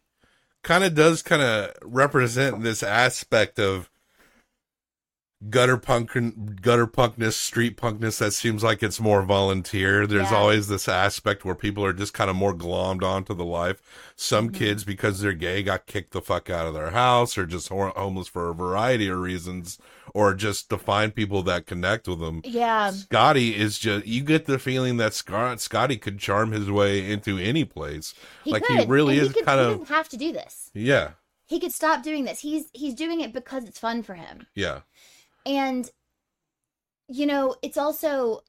kind 0.64 0.84
of 0.84 0.94
does 0.94 1.22
kind 1.24 1.42
of 1.42 1.72
represent 1.84 2.62
this 2.64 2.84
aspect 2.84 3.58
of 3.60 3.90
gutter 5.50 5.78
punk, 5.78 6.12
gutter 6.62 6.88
punkness, 6.88 7.34
street 7.34 7.78
punkness 7.78 8.18
that 8.20 8.32
seems 8.32 8.64
like 8.64 8.82
it's 8.82 9.00
more 9.00 9.22
volunteer. 9.22 10.08
There's 10.08 10.32
Yeah. 10.32 10.38
always 10.38 10.68
this 10.68 10.88
aspect 10.88 11.46
where 11.46 11.54
people 11.56 11.86
are 11.86 11.94
just 11.94 12.14
kind 12.14 12.30
of 12.30 12.36
more 12.36 12.54
glommed 12.54 13.04
onto 13.04 13.34
the 13.36 13.46
life. 13.46 13.82
Some 14.16 14.48
Mm-hmm. 14.50 14.58
kids, 14.58 14.84
because 14.84 15.20
they're 15.20 15.34
gay, 15.34 15.62
got 15.62 15.86
kicked 15.86 16.12
the 16.14 16.22
fuck 16.22 16.50
out 16.50 16.66
of 16.68 16.74
their 16.74 16.92
house, 16.92 17.38
or 17.38 17.46
just 17.46 17.68
hor- 17.70 17.94
homeless 17.96 18.28
for 18.28 18.50
a 18.50 18.56
variety 18.56 19.08
of 19.08 19.20
reasons, 19.20 19.78
or 20.16 20.34
just 20.34 20.70
to 20.70 20.78
find 20.78 21.14
people 21.14 21.44
that 21.44 21.66
connect 21.66 22.08
with 22.08 22.20
them. 22.22 22.40
Yeah. 22.46 22.92
Scotty 22.92 23.54
is 23.56 23.78
just 23.78 24.06
you 24.08 24.22
get 24.24 24.46
the 24.46 24.58
feeling 24.58 24.96
that 24.98 25.14
Scott, 25.14 25.60
Scotty 25.60 25.98
could 25.98 26.20
charm 26.20 26.54
his 26.54 26.72
way 26.72 27.12
into 27.12 27.38
any 27.38 27.66
place. 27.66 28.14
He 28.46 28.52
like 28.54 28.64
could. 28.64 28.80
he 28.80 28.86
really 28.86 29.20
and 29.20 29.28
is 29.28 29.34
he 29.34 29.40
could, 29.40 29.46
kind 29.46 29.60
he 29.60 29.66
of 29.66 29.80
doesn't 29.82 29.94
have 29.94 30.08
to 30.10 30.18
do 30.18 30.32
this. 30.32 30.72
yeah, 30.74 31.12
He 31.48 31.60
could 31.60 31.74
stop 31.74 32.02
doing 32.02 32.24
this. 32.24 32.40
He's 32.40 32.70
he's 32.74 32.94
doing 32.96 33.20
it 33.20 33.34
because 33.34 33.66
it's 33.66 33.78
fun 33.78 34.04
for 34.04 34.14
him. 34.14 34.48
yeah. 34.56 34.80
and 35.46 35.92
you 37.10 37.26
know 37.26 37.56
it's 37.62 37.78
also 37.78 38.40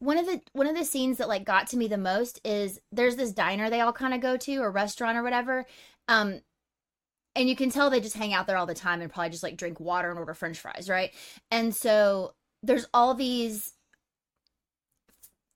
one 0.00 0.16
of 0.18 0.26
the 0.26 0.40
one 0.52 0.66
of 0.66 0.74
the 0.76 0.84
scenes 0.84 1.18
that 1.18 1.28
like 1.28 1.44
got 1.44 1.66
to 1.68 1.76
me 1.76 1.86
the 1.86 1.98
most 1.98 2.40
is 2.44 2.80
there's 2.90 3.16
this 3.16 3.30
diner 3.32 3.68
they 3.70 3.80
all 3.80 3.92
kind 3.92 4.14
of 4.14 4.20
go 4.20 4.36
to 4.36 4.56
or 4.56 4.70
restaurant 4.70 5.16
or 5.18 5.22
whatever 5.22 5.64
um 6.08 6.40
and 7.38 7.48
you 7.48 7.56
can 7.56 7.70
tell 7.70 7.88
they 7.88 8.00
just 8.00 8.16
hang 8.16 8.34
out 8.34 8.46
there 8.46 8.56
all 8.58 8.66
the 8.66 8.74
time 8.74 9.00
and 9.00 9.10
probably 9.10 9.30
just 9.30 9.42
like 9.44 9.56
drink 9.56 9.80
water 9.80 10.10
and 10.10 10.18
order 10.18 10.34
french 10.34 10.58
fries 10.58 10.90
right? 10.90 11.12
And 11.50 11.74
so 11.74 12.34
there's 12.62 12.86
all 12.92 13.14
these 13.14 13.74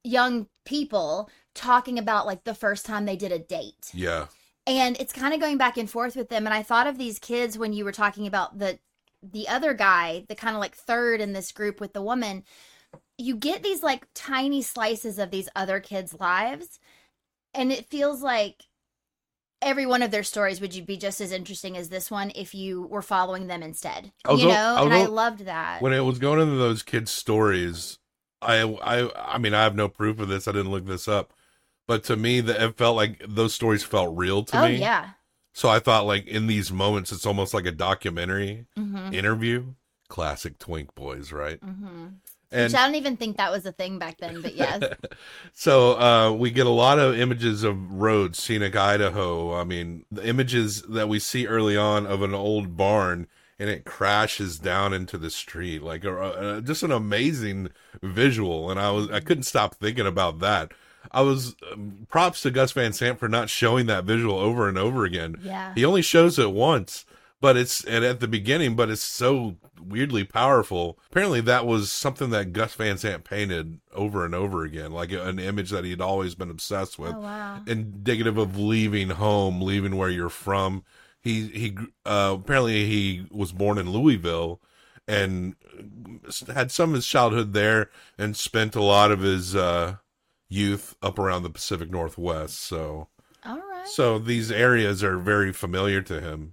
young 0.05 0.47
people 0.65 1.29
talking 1.55 1.99
about 1.99 2.27
like 2.27 2.45
the 2.45 2.55
first 2.55 2.87
time 2.87 3.05
they 3.05 3.17
did 3.17 3.33
a 3.33 3.39
date. 3.39 3.91
Yeah. 3.93 4.27
and 4.67 4.97
it's 5.01 5.13
kind 5.13 5.35
of 5.35 5.41
going 5.41 5.59
back 5.59 5.77
and 5.77 5.91
forth 5.91 6.17
with 6.17 6.29
them. 6.29 6.47
And 6.47 6.55
i 6.55 6.63
thought 6.63 6.87
of 6.87 6.99
these 6.99 7.19
kids 7.19 7.59
when 7.59 7.73
you 7.73 7.85
were 7.85 7.93
talking 7.93 8.27
about 8.27 8.59
the 8.59 8.79
the 9.23 9.49
other 9.49 9.75
guy 9.75 10.25
the 10.29 10.35
kind 10.35 10.57
of 10.57 10.61
like 10.61 10.75
third 10.75 11.21
in 11.21 11.33
this 11.33 11.53
group 11.53 11.81
with 11.81 11.93
the 11.93 12.03
woman. 12.03 12.45
You 13.19 13.37
get 13.37 13.63
these 13.63 13.83
like 13.83 14.07
tiny 14.15 14.63
slices 14.63 15.19
of 15.19 15.31
these 15.31 15.49
other 15.57 15.81
kids 15.81 16.15
lives 16.19 16.81
and 17.55 17.73
it 17.73 17.87
feels 17.87 18.23
like 18.23 18.65
every 19.63 19.87
one 19.87 20.03
of 20.03 20.11
their 20.11 20.23
stories 20.23 20.61
would 20.61 20.75
you 20.75 20.83
be 20.83 20.97
just 20.97 21.21
as 21.21 21.33
interesting 21.33 21.77
as 21.77 21.89
this 21.89 22.11
one 22.11 22.33
if 22.35 22.55
you 22.55 22.83
were 22.83 23.03
following 23.03 23.47
them 23.47 23.63
instead 23.63 24.13
you 24.29 24.31
al- 24.31 24.37
know 24.39 24.75
I 24.77 24.83
was 24.83 24.85
and 24.85 24.95
i 24.95 25.07
loved 25.07 25.45
that 25.47 25.81
When 25.81 25.93
it 25.93 26.01
was 26.01 26.19
going 26.19 26.41
into 26.41 26.57
those 26.57 26.83
kids' 26.83 27.11
stories, 27.11 27.99
I 28.41 28.63
I 28.63 29.35
I 29.35 29.39
mean 29.39 29.55
I 29.55 29.63
have 29.63 29.75
no 29.77 29.89
proof 29.89 30.19
of 30.21 30.29
this. 30.29 30.47
I 30.49 30.53
didn't 30.53 30.71
look 30.71 30.87
this 30.87 31.09
up, 31.09 31.33
but 31.87 32.05
to 32.05 32.17
me, 32.17 32.41
that 32.41 32.61
it 32.63 32.77
felt 32.77 32.97
like 32.97 33.23
those 33.27 33.55
stories 33.55 33.85
felt 33.85 34.17
real 34.17 34.43
to 34.45 34.59
oh 34.59 34.69
me. 34.69 34.77
yeah 34.77 35.11
So 35.53 35.69
I 35.69 35.79
thought 35.79 36.07
like 36.07 36.27
in 36.27 36.47
these 36.47 36.73
moments, 36.73 37.13
it's 37.13 37.27
almost 37.27 37.55
like 37.55 37.67
a 37.67 37.73
documentary 37.73 38.67
mm-hmm. 38.79 39.15
interview. 39.15 39.75
Classic 40.09 40.59
Twink 40.59 40.95
Boys, 40.95 41.33
right? 41.33 41.59
Mm-hmm. 41.61 42.07
And 42.53 42.65
which 42.65 42.75
i 42.75 42.85
don't 42.85 42.97
even 42.97 43.17
think 43.17 43.37
that 43.39 43.51
was 43.51 43.65
a 43.67 43.73
thing 43.73 43.99
back 43.99 44.19
then 44.19 44.43
but 44.43 44.55
yes 44.55 44.83
so 45.53 45.99
uh, 45.99 46.33
we 46.33 46.51
get 46.51 46.67
a 46.67 46.71
lot 46.71 46.99
of 46.99 47.19
images 47.19 47.63
of 47.63 47.93
roads, 47.93 48.43
scenic 48.43 48.77
Idaho. 48.77 49.55
I 49.55 49.65
mean, 49.65 50.05
the 50.11 50.27
images 50.27 50.83
that 50.83 51.09
we 51.09 51.19
see 51.19 51.47
early 51.47 51.77
on 51.77 52.07
of 52.07 52.23
an 52.23 52.35
old 52.35 52.77
barn 52.77 53.27
and 53.59 53.71
it 53.71 53.85
crashes 53.85 54.59
down 54.59 54.93
into 54.93 55.17
the 55.17 55.31
street, 55.31 55.83
like 55.83 56.05
a, 56.05 56.57
a, 56.57 56.63
just 56.63 56.83
an 56.83 56.91
amazing 56.91 57.69
visual. 58.03 58.71
And 58.71 58.81
I 58.81 58.91
was 58.91 59.11
I 59.11 59.21
couldn't 59.21 59.45
stop 59.45 59.75
thinking 59.77 60.07
about 60.07 60.41
that. 60.41 60.73
I 61.11 61.21
was 61.23 61.55
um, 61.73 62.07
props 62.09 62.43
to 62.43 62.51
Gus 62.51 62.73
Van 62.73 62.93
Sant 62.93 63.19
for 63.19 63.29
not 63.29 63.51
showing 63.51 63.87
that 63.87 64.05
visual 64.05 64.39
over 64.39 64.69
and 64.69 64.79
over 64.79 65.05
again. 65.05 65.37
yeah 65.43 65.75
He 65.75 65.85
only 65.85 66.03
shows 66.03 66.39
it 66.39 66.53
once, 66.53 67.05
but 67.43 67.57
it's 67.59 67.85
and 67.85 68.05
at 68.05 68.21
the 68.21 68.29
beginning, 68.29 68.77
but 68.77 68.89
it's 68.89 69.03
so 69.03 69.57
weirdly 69.79 70.25
powerful. 70.25 70.99
Apparently, 71.11 71.41
that 71.43 71.67
was 71.67 71.91
something 71.93 72.31
that 72.31 72.53
Gus 72.53 72.73
Van 72.75 72.97
Sant 72.97 73.25
painted 73.25 73.81
over 73.93 74.25
and 74.25 74.35
over 74.35 74.65
again, 74.65 74.93
like 74.93 75.11
an 75.13 75.39
image 75.41 75.71
that 75.71 75.85
he'd 75.85 76.01
always 76.01 76.35
been 76.37 76.51
obsessed 76.51 76.99
with, 77.01 77.13
Oh, 77.15 77.21
wow. 77.21 77.61
indicative 77.67 78.39
of 78.39 78.57
leaving 78.57 79.11
home, 79.11 79.61
leaving 79.61 79.97
where 79.97 80.09
you're 80.09 80.29
from. 80.31 80.85
He 81.21 81.49
he 81.49 81.77
uh, 82.07 82.37
apparently 82.41 82.87
he 82.87 83.27
was 83.31 83.53
born 83.53 83.77
in 83.77 83.91
Louisville 83.91 84.61
and 85.09 85.57
had 86.55 86.71
some 86.71 86.91
of 86.91 86.95
his 86.95 87.07
childhood 87.07 87.53
there 87.55 87.91
and 88.17 88.37
spent 88.37 88.77
a 88.77 88.83
lot 88.83 89.11
of 89.11 89.21
his 89.21 89.57
uh, 89.57 89.97
youth 90.49 90.95
up 91.03 91.19
around 91.19 91.43
the 91.43 91.51
Pacific 91.51 91.91
Northwest. 91.91 92.61
So 92.61 93.09
All 93.45 93.59
right. 93.59 93.87
so 93.89 94.21
these 94.21 94.53
areas 94.53 95.03
are 95.03 95.19
very 95.19 95.53
familiar 95.53 96.03
to 96.03 96.21
him. 96.21 96.53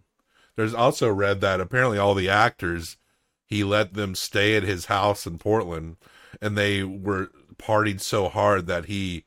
There's 0.59 0.73
also 0.73 1.07
read 1.07 1.39
that 1.39 1.61
apparently 1.61 1.97
all 1.97 2.13
the 2.13 2.27
actors 2.27 2.97
he 3.45 3.63
let 3.63 3.93
them 3.93 4.13
stay 4.13 4.57
at 4.57 4.63
his 4.63 4.87
house 4.87 5.25
in 5.25 5.37
Portland 5.37 5.95
and 6.41 6.57
they 6.57 6.83
were 6.83 7.29
partied 7.55 8.01
so 8.01 8.27
hard 8.27 8.67
that 8.67 8.87
he 8.87 9.23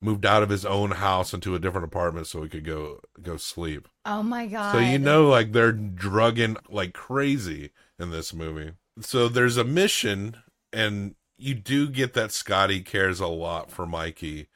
moved 0.00 0.24
out 0.24 0.42
of 0.42 0.48
his 0.48 0.64
own 0.64 0.92
house 0.92 1.34
into 1.34 1.54
a 1.54 1.58
different 1.58 1.84
apartment 1.84 2.28
so 2.28 2.42
he 2.42 2.48
could 2.48 2.64
go 2.64 3.00
go 3.20 3.36
sleep. 3.36 3.88
Oh 4.06 4.22
my 4.22 4.46
god. 4.46 4.72
So 4.72 4.78
you 4.78 4.98
know 4.98 5.28
like 5.28 5.52
they're 5.52 5.70
drugging 5.70 6.56
like 6.70 6.94
crazy 6.94 7.70
in 7.98 8.10
this 8.10 8.32
movie. 8.32 8.72
So 9.00 9.28
there's 9.28 9.58
a 9.58 9.64
mission 9.64 10.38
and 10.72 11.14
you 11.36 11.52
do 11.52 11.90
get 11.90 12.14
that 12.14 12.32
Scotty 12.32 12.80
cares 12.80 13.20
a 13.20 13.26
lot 13.26 13.70
for 13.70 13.84
Mikey. 13.84 14.46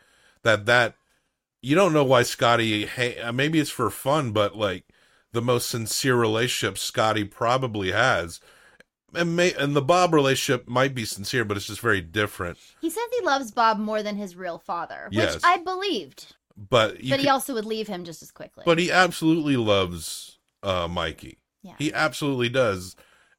That 0.43 0.65
that 0.65 0.95
you 1.61 1.75
don't 1.75 1.93
know 1.93 2.05
why 2.05 2.23
Scotty 2.23 2.87
hey 2.87 3.23
maybe 3.35 3.61
it's 3.61 3.69
for 3.69 3.91
fun 3.91 4.33
but 4.33 4.57
like 4.57 4.85
the 5.33 5.43
most 5.43 5.69
sincere 5.71 6.17
relationship 6.17 6.79
Scotty 6.79 7.25
probably 7.25 7.93
has. 7.93 8.41
And 9.15 9.37
may 9.37 9.55
and 9.55 9.75
the 9.75 9.83
Bob 9.83 10.13
relationship 10.13 10.69
might 10.69 10.95
be 10.95 11.05
sincere 11.07 11.45
but 11.45 11.57
it's 11.57 11.67
just 11.67 11.81
very 11.81 12.01
different. 12.03 12.59
He 12.81 12.91
says 12.91 13.05
he 13.19 13.25
loves 13.25 13.51
Bob 13.51 13.79
more 13.79 14.03
than 14.03 14.17
his 14.17 14.37
real 14.37 14.59
father, 14.59 15.07
which 15.09 15.17
Yes. 15.19 15.41
I 15.43 15.59
believed. 15.59 16.35
But 16.57 16.97
but 17.09 17.21
he 17.21 17.29
also 17.29 17.55
would 17.55 17.65
leave 17.65 17.89
him 17.89 18.05
just 18.05 18.21
as 18.23 18.31
quickly. 18.31 18.65
But 18.67 18.79
he 18.79 18.91
absolutely 18.91 19.57
loves 19.57 20.39
uh, 20.63 20.89
Mikey. 20.89 21.39
Yeah. 21.63 21.75
He 21.79 21.93
absolutely 21.93 22.49
does. 22.49 22.97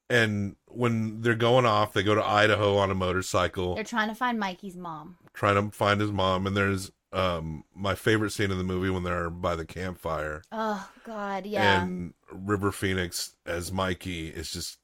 And 0.09 0.55
when 0.65 1.21
they're 1.21 1.35
going 1.35 1.65
off, 1.67 1.93
they 1.93 2.01
go 2.01 2.15
to 2.15 2.25
Idaho 2.25 2.77
on 2.77 2.89
a 2.89 2.95
motorcycle, 2.95 3.75
They're 3.75 3.83
trying 3.83 4.09
to 4.09 4.15
find 4.15 4.39
Mikey's 4.39 4.75
mom. 4.75 5.17
trying 5.33 5.55
to 5.69 5.75
find 5.75 6.01
his 6.01 6.11
mom. 6.11 6.47
And 6.47 6.57
there's 6.57 6.91
um, 7.11 7.63
my 7.75 7.95
favorite 7.95 8.31
scene 8.31 8.51
in 8.51 8.57
the 8.57 8.63
movie 8.63 8.89
when 8.89 9.03
they're 9.03 9.29
by 9.29 9.55
the 9.55 9.65
campfire. 9.65 10.43
Oh 10.51 10.89
God, 11.05 11.45
yeah. 11.45 11.81
And 11.83 12.13
River 12.31 12.71
Phoenix 12.71 13.35
as 13.45 13.71
Mikey 13.71 14.27
is 14.27 14.51
just 14.51 14.77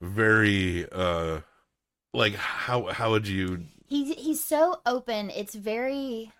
very 0.00 0.86
uh, 0.92 1.40
like 2.12 2.34
how 2.34 2.86
how 2.86 3.10
would 3.10 3.26
you 3.26 3.64
He's 3.88 4.14
he's 4.16 4.44
so 4.44 4.80
open. 4.84 5.30
It's 5.30 5.54
very. 5.54 6.30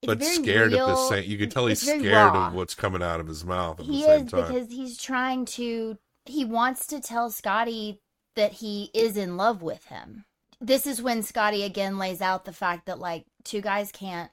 It's 0.00 0.06
but 0.06 0.18
very 0.18 0.34
scared 0.34 0.72
at 0.72 0.86
the 0.86 1.08
same 1.08 1.28
you 1.28 1.36
can 1.38 1.50
tell 1.50 1.66
he's 1.66 1.80
scared 1.80 2.36
of 2.36 2.54
what's 2.54 2.76
coming 2.76 3.02
out 3.02 3.18
of 3.18 3.26
his 3.26 3.44
mouth 3.44 3.80
at 3.80 3.86
He 3.86 4.02
the 4.02 4.06
same 4.06 4.26
is 4.26 4.30
time. 4.30 4.40
because 4.42 4.70
he's 4.70 4.96
trying 4.96 5.44
to. 5.46 5.98
He 6.24 6.44
wants 6.44 6.86
to 6.88 7.00
tell 7.00 7.30
Scotty 7.30 8.00
that 8.36 8.52
he 8.52 8.90
is 8.94 9.16
in 9.16 9.36
love 9.36 9.60
with 9.60 9.84
him. 9.86 10.24
This 10.60 10.86
is 10.86 11.02
when 11.02 11.24
Scotty 11.24 11.64
again 11.64 11.98
lays 11.98 12.20
out 12.20 12.44
the 12.44 12.52
fact 12.52 12.86
that 12.86 13.00
like 13.00 13.24
two 13.48 13.60
guys 13.62 13.90
can't 13.90 14.30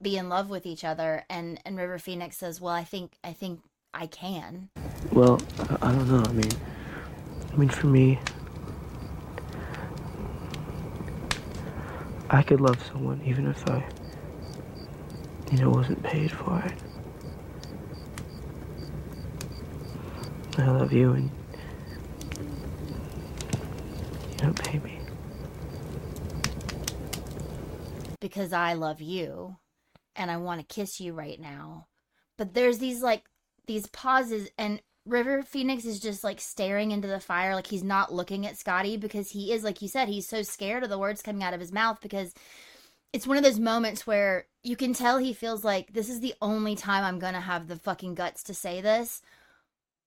be 0.00 0.16
in 0.16 0.30
love 0.30 0.48
with 0.48 0.64
each 0.64 0.82
other, 0.82 1.24
and 1.28 1.60
and 1.64 1.76
River 1.76 1.98
Phoenix 1.98 2.38
says, 2.38 2.60
"Well, 2.60 2.72
I 2.72 2.84
think 2.84 3.12
I 3.22 3.32
think 3.32 3.60
I 3.92 4.06
can." 4.06 4.70
Well, 5.12 5.40
I, 5.80 5.92
don't 5.92 6.08
know. 6.08 6.24
I 6.26 6.32
mean, 6.32 6.50
I 7.52 7.56
mean, 7.56 7.68
for 7.68 7.86
me, 7.86 8.18
I 12.30 12.42
could 12.42 12.60
love 12.60 12.82
someone 12.90 13.20
even 13.24 13.46
if 13.46 13.68
I, 13.68 13.84
you 15.52 15.58
know, 15.58 15.70
wasn't 15.70 16.02
paid 16.02 16.32
for 16.32 16.58
it. 16.60 16.72
I 20.58 20.66
love 20.70 20.92
you, 20.92 21.12
and 21.12 21.30
you 24.30 24.38
don't 24.38 24.64
pay 24.64 24.78
me. 24.78 24.95
Because 28.28 28.52
I 28.52 28.72
love 28.72 29.00
you 29.00 29.56
and 30.16 30.32
I 30.32 30.36
want 30.38 30.60
to 30.60 30.74
kiss 30.74 31.00
you 31.00 31.12
right 31.12 31.40
now. 31.40 31.86
But 32.36 32.54
there's 32.54 32.78
these 32.78 33.00
like 33.00 33.24
these 33.68 33.86
pauses 33.86 34.48
and 34.58 34.82
River 35.04 35.44
Phoenix 35.44 35.84
is 35.84 36.00
just 36.00 36.24
like 36.24 36.40
staring 36.40 36.90
into 36.90 37.06
the 37.06 37.20
fire 37.20 37.54
like 37.54 37.68
he's 37.68 37.84
not 37.84 38.12
looking 38.12 38.44
at 38.44 38.58
Scotty 38.58 38.96
because 38.96 39.30
he 39.30 39.52
is 39.52 39.62
like 39.62 39.80
you 39.80 39.86
said 39.86 40.08
he's 40.08 40.26
so 40.26 40.42
scared 40.42 40.82
of 40.82 40.90
the 40.90 40.98
words 40.98 41.22
coming 41.22 41.44
out 41.44 41.54
of 41.54 41.60
his 41.60 41.70
mouth 41.70 42.00
because 42.02 42.34
it's 43.12 43.28
one 43.28 43.36
of 43.36 43.44
those 43.44 43.60
moments 43.60 44.08
where 44.08 44.46
you 44.64 44.74
can 44.74 44.92
tell 44.92 45.18
he 45.18 45.32
feels 45.32 45.62
like 45.62 45.92
this 45.92 46.08
is 46.08 46.18
the 46.18 46.34
only 46.42 46.74
time 46.74 47.04
I'm 47.04 47.20
going 47.20 47.34
to 47.34 47.40
have 47.40 47.68
the 47.68 47.76
fucking 47.76 48.16
guts 48.16 48.42
to 48.44 48.54
say 48.54 48.80
this. 48.80 49.22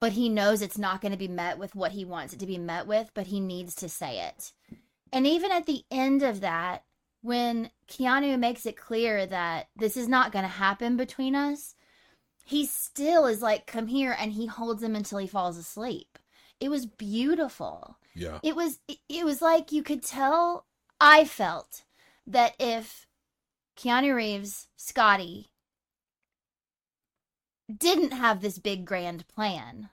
But 0.02 0.12
he 0.12 0.28
knows 0.28 0.62
it's 0.62 0.78
not 0.78 1.02
going 1.02 1.14
to 1.14 1.18
be 1.18 1.28
met 1.30 1.58
with 1.58 1.74
what 1.74 1.94
he 1.94 2.04
wants 2.04 2.34
it 2.34 2.40
to 2.40 2.46
be 2.46 2.58
met 2.58 2.86
with, 2.86 3.12
but 3.14 3.28
he 3.28 3.40
needs 3.40 3.76
to 3.76 3.88
say 3.88 4.28
it. 4.28 4.52
And 5.12 5.26
even 5.26 5.52
at 5.52 5.66
the 5.66 5.84
end 5.90 6.24
of 6.24 6.42
that, 6.42 6.84
when 7.22 7.70
Keanu 7.90 8.38
makes 8.40 8.66
it 8.66 8.78
clear 8.78 9.26
that 9.26 9.68
this 9.76 9.98
is 9.98 10.08
not 10.08 10.32
going 10.32 10.44
to 10.44 10.50
happen 10.50 10.96
between 10.98 11.36
us, 11.36 11.76
he 12.46 12.66
still 12.66 13.26
is 13.26 13.42
like, 13.42 13.68
come 13.68 13.88
here, 13.88 14.16
and 14.18 14.32
he 14.32 14.46
holds 14.48 14.82
him 14.82 14.96
until 14.96 15.18
he 15.20 15.28
falls 15.28 15.58
asleep. 15.58 16.18
It 16.60 16.70
was 16.70 16.86
beautiful. 16.86 17.98
yeah. 18.16 18.40
It 18.44 18.56
was, 18.56 18.80
it- 18.88 19.26
was 19.26 19.42
like 19.42 19.72
you 19.72 19.84
could 19.84 20.04
tell, 20.04 20.66
I 21.00 21.26
felt 21.26 21.84
that 22.28 22.54
if 22.60 23.06
Keanu 23.78 24.16
Reeves, 24.16 24.68
Scotty, 24.76 25.52
didn't 27.76 28.12
have 28.12 28.42
this 28.42 28.58
big 28.60 28.86
grand 28.86 29.28
plan, 29.28 29.90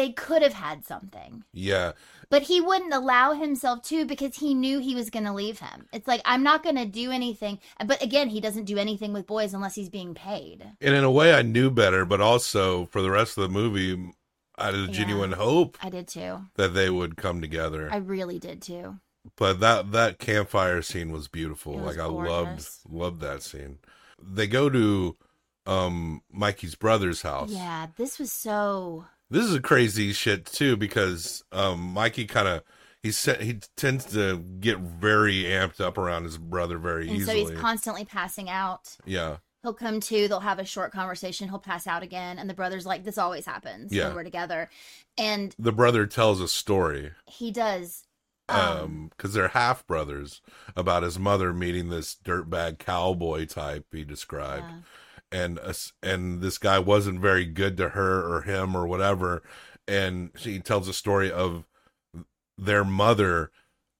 they 0.00 0.12
could 0.12 0.42
have 0.42 0.54
had 0.54 0.84
something. 0.84 1.44
Yeah. 1.52 1.92
But 2.30 2.42
he 2.42 2.60
wouldn't 2.60 2.94
allow 2.94 3.32
himself 3.34 3.82
to 3.90 4.04
because 4.06 4.36
he 4.36 4.54
knew 4.54 4.78
he 4.78 4.94
was 4.94 5.10
going 5.10 5.24
to 5.26 5.32
leave 5.32 5.58
him. 5.58 5.86
It's 5.92 6.06
like, 6.08 6.22
I'm 6.24 6.42
not 6.42 6.62
going 6.62 6.76
to 6.76 6.84
do 6.86 7.10
anything. 7.10 7.58
But 7.84 8.02
again, 8.02 8.28
he 8.28 8.40
doesn't 8.40 8.64
do 8.64 8.78
anything 8.78 9.12
with 9.12 9.26
boys 9.26 9.52
unless 9.52 9.74
he's 9.74 9.88
being 9.88 10.14
paid. 10.14 10.64
And 10.80 10.94
in 10.94 11.04
a 11.04 11.10
way, 11.10 11.34
I 11.34 11.42
knew 11.42 11.70
better, 11.70 12.04
but 12.04 12.20
also 12.20 12.86
for 12.86 13.02
the 13.02 13.10
rest 13.10 13.36
of 13.36 13.42
the 13.42 13.48
movie, 13.60 14.12
I 14.56 14.66
had 14.66 14.74
a 14.74 14.78
Yeah. 14.78 14.86
genuine 14.92 15.32
hope 15.32 15.76
I 15.82 15.90
did 15.90 16.06
too. 16.08 16.46
that 16.56 16.74
they 16.74 16.88
would 16.90 17.16
come 17.16 17.40
together. 17.40 17.88
I 17.92 17.96
really 17.96 18.38
did 18.38 18.62
too. 18.62 19.00
but 19.36 19.60
that 19.60 19.92
that 19.92 20.18
campfire 20.18 20.80
scene 20.82 21.10
was 21.12 21.28
beautiful. 21.28 21.74
Was 21.78 21.96
like 21.96 22.04
I 22.04 22.08
loved 22.08 22.66
loved 22.88 23.20
that 23.20 23.42
scene. 23.42 23.78
They 24.22 24.46
go 24.46 24.70
to 24.70 25.16
um 25.66 26.22
Mikey's 26.30 26.74
brother's 26.74 27.22
house. 27.22 27.50
Yeah, 27.50 27.88
this 27.96 28.18
was 28.18 28.32
so. 28.32 29.04
This 29.30 29.44
is 29.44 29.54
a 29.54 29.60
crazy 29.60 30.12
shit 30.12 30.44
too 30.46 30.76
because 30.76 31.44
um 31.52 31.80
Mikey 31.80 32.26
kind 32.26 32.48
of 32.48 32.62
he 33.02 33.10
said 33.12 33.40
he 33.40 33.60
tends 33.76 34.04
to 34.06 34.38
get 34.60 34.78
very 34.78 35.44
amped 35.44 35.80
up 35.80 35.96
around 35.96 36.24
his 36.24 36.36
brother 36.36 36.76
very 36.78 37.08
And 37.08 37.16
easily. 37.18 37.44
so 37.44 37.50
he's 37.52 37.60
constantly 37.60 38.04
passing 38.04 38.50
out. 38.50 38.96
yeah. 39.06 39.36
He'll 39.62 39.74
come 39.74 40.00
to, 40.00 40.26
they'll 40.26 40.40
have 40.40 40.58
a 40.58 40.64
short 40.64 40.90
conversation, 40.90 41.46
he'll 41.50 41.58
pass 41.58 41.86
out 41.86 42.02
again. 42.02 42.38
And 42.38 42.48
the 42.48 42.54
brother's 42.54 42.86
like, 42.86 43.04
this 43.04 43.18
always 43.18 43.44
happens 43.44 43.92
Yeah. 43.92 44.06
when 44.06 44.16
we're 44.16 44.24
together. 44.24 44.70
And 45.18 45.54
The 45.58 45.70
brother 45.72 46.06
tells 46.06 46.40
a 46.40 46.48
story 46.48 47.12
he 47.26 47.50
does. 47.50 48.04
um 48.48 49.10
because 49.16 49.32
they're 49.34 49.48
half 49.48 49.86
brothers 49.86 50.40
about 50.76 51.02
his 51.04 51.18
mother 51.18 51.52
meeting 51.52 51.88
this 51.88 52.16
dirtbag 52.24 52.78
cowboy 52.78 53.46
type 53.46 53.86
he 53.92 54.02
described 54.02 54.64
and 55.32 55.58
us 55.58 55.92
and 56.02 56.40
this 56.40 56.58
guy 56.58 56.78
wasn't 56.78 57.20
very 57.20 57.44
good 57.44 57.76
to 57.76 57.90
her 57.90 58.20
or 58.32 58.42
him 58.42 58.74
or 58.76 58.86
whatever. 58.86 59.42
And 59.88 60.30
she 60.36 60.58
tells 60.60 60.88
a 60.88 60.92
story 60.92 61.30
of 61.30 61.66
their 62.58 62.84
mother 62.84 63.50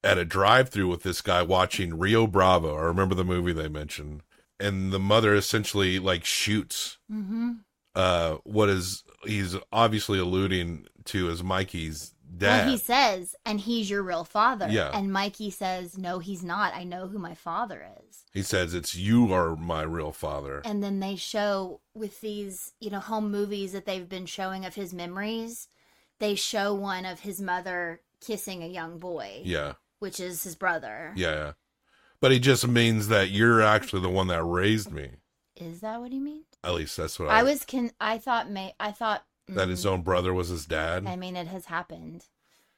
at 0.03 0.19
a 0.19 0.25
drive-through 0.25 0.89
with 0.89 1.03
this 1.03 1.21
guy 1.21 1.43
watching 1.43 1.99
Rio 1.99 2.27
Bravo. 2.27 2.77
I 2.77 2.83
remember 2.83 3.15
the 3.15 3.25
movie 3.25 3.53
they 3.53 3.69
mentioned. 3.69 4.23
And 4.59 4.93
the 4.93 4.99
mother 4.99 5.35
essentially 5.35 5.99
like 5.99 6.25
shoots 6.25 6.99
Mm-hmm. 7.11 7.51
uh 7.95 8.37
what 8.45 8.69
is 8.69 9.03
he's 9.25 9.57
obviously 9.73 10.19
alluding 10.19 10.87
to 11.07 11.29
as 11.31 11.43
Mikey's 11.43 12.15
dad 12.41 12.65
Well, 12.65 12.71
he 12.73 12.77
says, 12.79 13.35
and 13.47 13.61
he's 13.61 13.89
your 13.89 14.03
real 14.03 14.25
father. 14.25 14.67
Yeah. 14.69 14.91
And 14.93 15.13
Mikey 15.13 15.51
says, 15.51 15.97
no, 15.97 16.19
he's 16.19 16.43
not. 16.43 16.75
I 16.75 16.83
know 16.85 17.07
who 17.07 17.19
my 17.19 17.35
father 17.35 17.87
is. 18.09 18.25
He 18.33 18.43
says 18.43 18.75
it's 18.75 18.95
you 18.95 19.33
are 19.33 19.55
my 19.57 19.83
real 19.83 20.13
father. 20.13 20.63
And 20.65 20.83
then 20.83 21.01
they 21.01 21.17
show 21.17 21.81
with 21.95 22.21
these, 22.21 22.73
you 22.81 22.91
know, 22.91 23.01
home 23.01 23.31
movies 23.31 23.73
that 23.73 23.87
they've 23.87 24.09
been 24.09 24.27
showing 24.27 24.65
of 24.65 24.75
his 24.75 24.93
memories, 24.93 25.69
they 26.19 26.35
show 26.35 26.75
one 26.75 27.05
of 27.05 27.21
his 27.21 27.41
mother 27.41 28.01
kissing 28.21 28.63
a 28.63 28.67
young 28.67 28.99
boy, 28.99 29.43
Yeah. 29.45 29.75
which 30.01 30.19
is 30.21 30.43
his 30.43 30.55
brother. 30.57 31.13
Yeah. 31.17 31.53
But 32.21 32.33
he 32.33 32.39
just 32.39 32.67
means 32.69 33.09
that 33.09 33.31
you're 33.31 33.63
actually 33.63 34.03
the 34.03 34.11
one 34.11 34.27
that 34.27 34.45
raised 34.45 34.91
me. 34.93 35.11
Is 35.57 35.81
that 35.81 36.01
what 36.01 36.13
he 36.13 36.19
means? 36.19 36.45
At 36.63 36.75
least 36.75 36.97
that's 36.97 37.19
what 37.19 37.29
I, 37.31 37.41
I 37.41 37.43
was 37.43 37.65
con. 37.65 37.91
I 38.01 38.19
thought 38.19 38.51
may. 38.51 38.75
I 38.79 38.93
thought 38.93 39.25
that 39.55 39.69
his 39.69 39.85
mm, 39.85 39.91
own 39.91 40.03
brother 40.03 40.33
was 40.33 40.49
his 40.49 40.67
dad. 40.67 41.07
I 41.07 41.17
mean, 41.17 41.37
it 41.37 41.47
has 41.49 41.67
happened. 41.67 42.27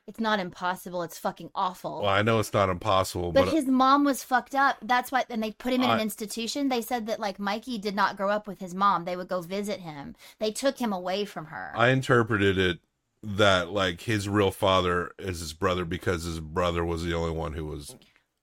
It's 0.07 0.19
not 0.19 0.41
impossible. 0.41 1.05
It's 1.05 1.19
fucking 1.19 1.51
awful. 1.55 2.01
well, 2.03 2.11
I 2.11 2.23
know 2.23 2.41
it's 2.41 2.53
not 2.53 2.69
impossible, 2.69 3.31
but, 3.31 3.45
but, 3.45 3.55
his 3.55 3.67
mom 3.67 4.03
was 4.03 4.25
fucked 4.25 4.55
up. 4.55 4.79
That's 4.83 5.13
why. 5.13 5.25
And 5.31 5.41
they 5.43 5.53
put 5.53 5.73
him 5.73 5.83
in 5.83 5.91
an 5.91 6.01
institution. 6.01 6.69
They 6.69 6.83
said 6.83 7.07
that 7.07 7.21
like 7.21 7.39
Mikey 7.39 7.79
did 7.79 7.95
not 7.95 8.17
grow 8.17 8.29
up 8.29 8.49
with 8.49 8.59
his 8.59 8.75
mom. 8.75 9.05
They 9.05 9.17
would 9.17 9.29
go 9.29 9.41
visit 9.43 9.81
him. 9.81 10.17
They 10.41 10.51
took 10.51 10.79
him 10.79 10.93
away 10.93 11.25
from 11.25 11.47
her. 11.47 11.73
I 11.77 11.91
interpreted 11.91 12.59
it 12.59 12.81
that 13.23 13.71
like 13.71 14.01
his 14.01 14.29
real 14.29 14.51
father 14.51 15.13
is 15.19 15.39
his 15.39 15.53
brother 15.53 15.85
because 15.85 16.25
his 16.25 16.41
brother 16.41 16.85
was 16.85 17.05
the 17.05 17.15
only 17.15 17.31
one 17.31 17.53
who 17.53 17.67
was 17.67 17.95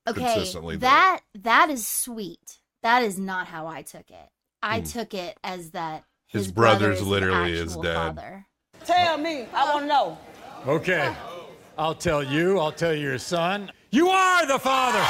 okay, 0.07 0.21
consistently 0.21 0.77
there. 0.77 0.89
that 0.89 1.19
that 1.35 1.69
is 1.69 1.85
sweet. 1.85 2.59
That 2.83 3.03
is 3.03 3.19
not 3.19 3.47
how 3.47 3.67
I 3.67 3.81
took 3.81 4.09
it. 4.09 4.29
I 4.63 4.79
Hmm. 4.79 4.85
took 4.85 5.13
it 5.13 5.37
as 5.43 5.71
that 5.71 6.05
His 6.29 6.45
his, 6.45 6.51
brother 6.51 6.79
brother's 6.79 7.01
is 7.01 7.07
literally 7.07 7.51
his 7.53 7.75
dad. 7.75 8.15
Father. 8.15 8.45
Tell 8.85 9.17
me. 9.17 9.47
I 9.51 9.73
want 9.73 9.81
to 9.81 9.87
know. 9.87 10.17
Okay. 10.67 11.11
I'll 11.75 11.95
tell 11.95 12.21
you. 12.21 12.59
I'll 12.59 12.71
tell 12.71 12.93
your 12.93 13.17
son. 13.17 13.71
You 13.89 14.09
are 14.09 14.45
the 14.45 14.59
father. 14.59 15.03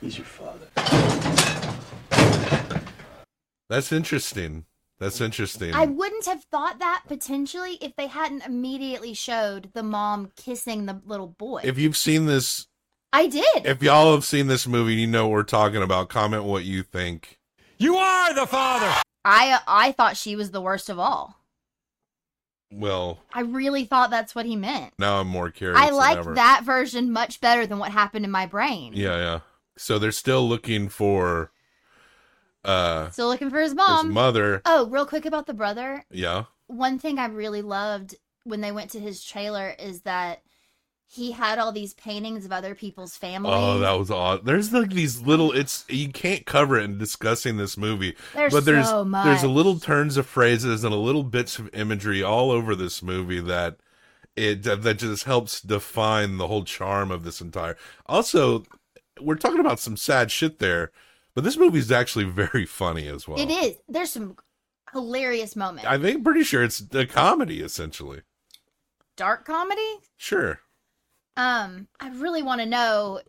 He's 0.00 0.18
your 0.18 0.26
father. 0.26 0.66
That's 3.68 3.92
interesting. 3.92 4.64
That's 4.98 5.20
interesting. 5.20 5.72
I 5.72 5.86
wouldn't 5.86 6.26
have 6.26 6.42
thought 6.44 6.80
that 6.80 7.04
potentially 7.06 7.78
if 7.80 7.94
they 7.94 8.08
hadn't 8.08 8.44
immediately 8.44 9.14
showed 9.14 9.70
the 9.72 9.84
mom 9.84 10.32
kissing 10.34 10.86
the 10.86 11.00
little 11.04 11.28
boy. 11.28 11.60
if 11.62 11.78
you've 11.78 11.96
seen 11.96 12.26
this, 12.26 12.66
I 13.14 13.28
did. 13.28 13.64
if 13.64 13.82
y'all 13.82 14.12
have 14.12 14.24
seen 14.24 14.48
this 14.48 14.66
movie, 14.66 14.94
you 14.94 15.06
know 15.06 15.28
what 15.28 15.32
we're 15.32 15.42
talking 15.44 15.82
about. 15.82 16.08
Comment 16.08 16.42
what 16.44 16.64
you 16.64 16.82
think. 16.82 17.38
You 17.78 17.96
are 17.96 18.34
the 18.34 18.46
father. 18.46 18.92
I 19.24 19.60
I 19.66 19.92
thought 19.92 20.16
she 20.16 20.34
was 20.36 20.50
the 20.50 20.60
worst 20.60 20.90
of 20.90 20.98
all. 20.98 21.38
Well, 22.72 23.20
I 23.32 23.42
really 23.42 23.84
thought 23.84 24.10
that's 24.10 24.34
what 24.34 24.46
he 24.46 24.56
meant. 24.56 24.94
now 24.98 25.20
I'm 25.20 25.28
more 25.28 25.50
curious. 25.50 25.78
I 25.80 25.86
than 25.86 25.94
liked 25.94 26.34
that 26.34 26.62
version 26.64 27.12
much 27.12 27.40
better 27.40 27.66
than 27.66 27.78
what 27.78 27.92
happened 27.92 28.24
in 28.24 28.30
my 28.32 28.46
brain. 28.46 28.92
Yeah, 28.94 29.16
yeah. 29.16 29.40
So 29.76 29.98
they're 29.98 30.10
still 30.12 30.48
looking 30.48 30.88
for 30.88 31.52
uh 32.64 33.10
Still 33.10 33.28
looking 33.28 33.50
for 33.50 33.60
his 33.60 33.74
mom. 33.74 34.06
his 34.06 34.14
mother. 34.14 34.60
Oh, 34.64 34.88
real 34.88 35.06
quick 35.06 35.24
about 35.24 35.46
the 35.46 35.54
brother. 35.54 36.04
Yeah. 36.10 36.44
One 36.66 36.98
thing 36.98 37.18
I 37.20 37.26
really 37.26 37.62
loved 37.62 38.16
when 38.42 38.60
they 38.60 38.72
went 38.72 38.90
to 38.90 39.00
his 39.00 39.22
trailer 39.22 39.74
is 39.78 40.00
that 40.02 40.42
he 41.14 41.30
had 41.30 41.60
all 41.60 41.70
these 41.70 41.94
paintings 41.94 42.44
of 42.44 42.50
other 42.50 42.74
people's 42.74 43.16
oh, 43.16 43.20
families. 43.20 43.54
Oh, 43.56 43.78
that 43.78 43.92
was 43.92 44.10
odd. 44.10 44.44
There's 44.44 44.72
like 44.72 44.90
these 44.90 45.20
little. 45.20 45.52
It's 45.52 45.84
you 45.88 46.08
can't 46.08 46.44
cover 46.44 46.76
it 46.76 46.84
in 46.84 46.98
discussing 46.98 47.56
this 47.56 47.76
movie, 47.76 48.16
There's 48.34 48.52
but 48.52 48.64
there's 48.64 48.88
so 48.88 49.04
there's 49.04 49.44
a 49.44 49.48
little 49.48 49.78
turns 49.78 50.16
of 50.16 50.26
phrases 50.26 50.82
and 50.82 50.92
a 50.92 50.98
little 50.98 51.22
bits 51.22 51.58
of 51.58 51.72
imagery 51.72 52.22
all 52.22 52.50
over 52.50 52.74
this 52.74 53.00
movie 53.00 53.40
that 53.40 53.76
it 54.34 54.64
that, 54.64 54.98
just 54.98 55.24
helps 55.24 55.60
define 55.60 56.38
the 56.38 56.48
whole 56.48 56.64
charm 56.64 57.12
of 57.12 57.22
this 57.22 57.40
entire. 57.40 57.76
Also, 58.06 58.64
we're 59.20 59.36
talking 59.36 59.60
about 59.60 59.78
some 59.78 59.96
sad 59.96 60.32
shit 60.32 60.58
there, 60.58 60.90
but 61.34 61.44
this 61.44 61.56
movie's 61.56 61.92
actually 61.92 62.24
very 62.24 62.66
funny 62.66 63.06
as 63.06 63.28
well. 63.28 63.38
It 63.38 63.50
is. 63.50 63.76
There's 63.88 64.10
some 64.10 64.36
hilarious 64.92 65.54
moments. 65.54 65.86
I 65.86 65.96
think 65.96 66.24
pretty 66.24 66.42
sure 66.42 66.64
it's 66.64 66.82
a 66.92 67.06
comedy 67.06 67.60
essentially. 67.60 68.22
Dark 69.16 69.44
comedy? 69.44 70.00
Sure. 70.16 70.58
Um, 71.36 71.88
I 72.00 72.08
really 72.10 72.42
want 72.42 72.60
to 72.60 72.66
know 72.66 73.20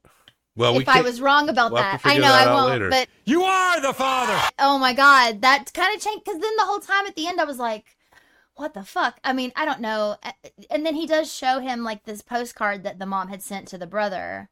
Well, 0.55 0.75
we 0.75 0.81
if 0.83 0.89
I 0.89 1.01
was 1.01 1.19
wrong 1.21 1.49
about 1.49 1.71
we'll 1.71 1.81
that. 1.81 2.01
I 2.03 2.15
know 2.15 2.21
that 2.21 2.47
I 2.47 2.53
won't, 2.53 2.69
later. 2.69 2.89
but 2.89 3.07
You 3.25 3.43
are 3.43 3.81
the 3.81 3.93
father. 3.93 4.39
oh 4.59 4.77
my 4.77 4.93
god, 4.93 5.41
that 5.41 5.73
kind 5.73 5.95
of 5.95 6.01
changed 6.01 6.23
because 6.25 6.39
then 6.39 6.55
the 6.57 6.65
whole 6.65 6.79
time 6.79 7.07
at 7.07 7.15
the 7.15 7.27
end 7.27 7.41
I 7.41 7.45
was 7.45 7.57
like, 7.59 7.95
what 8.55 8.73
the 8.73 8.83
fuck? 8.83 9.19
I 9.23 9.33
mean, 9.33 9.51
I 9.55 9.65
don't 9.65 9.81
know. 9.81 10.15
And 10.69 10.85
then 10.85 10.95
he 10.95 11.05
does 11.07 11.33
show 11.33 11.59
him 11.59 11.83
like 11.83 12.03
this 12.05 12.21
postcard 12.21 12.83
that 12.83 12.99
the 12.99 13.05
mom 13.05 13.27
had 13.27 13.41
sent 13.41 13.67
to 13.69 13.77
the 13.77 13.87
brother 13.87 14.49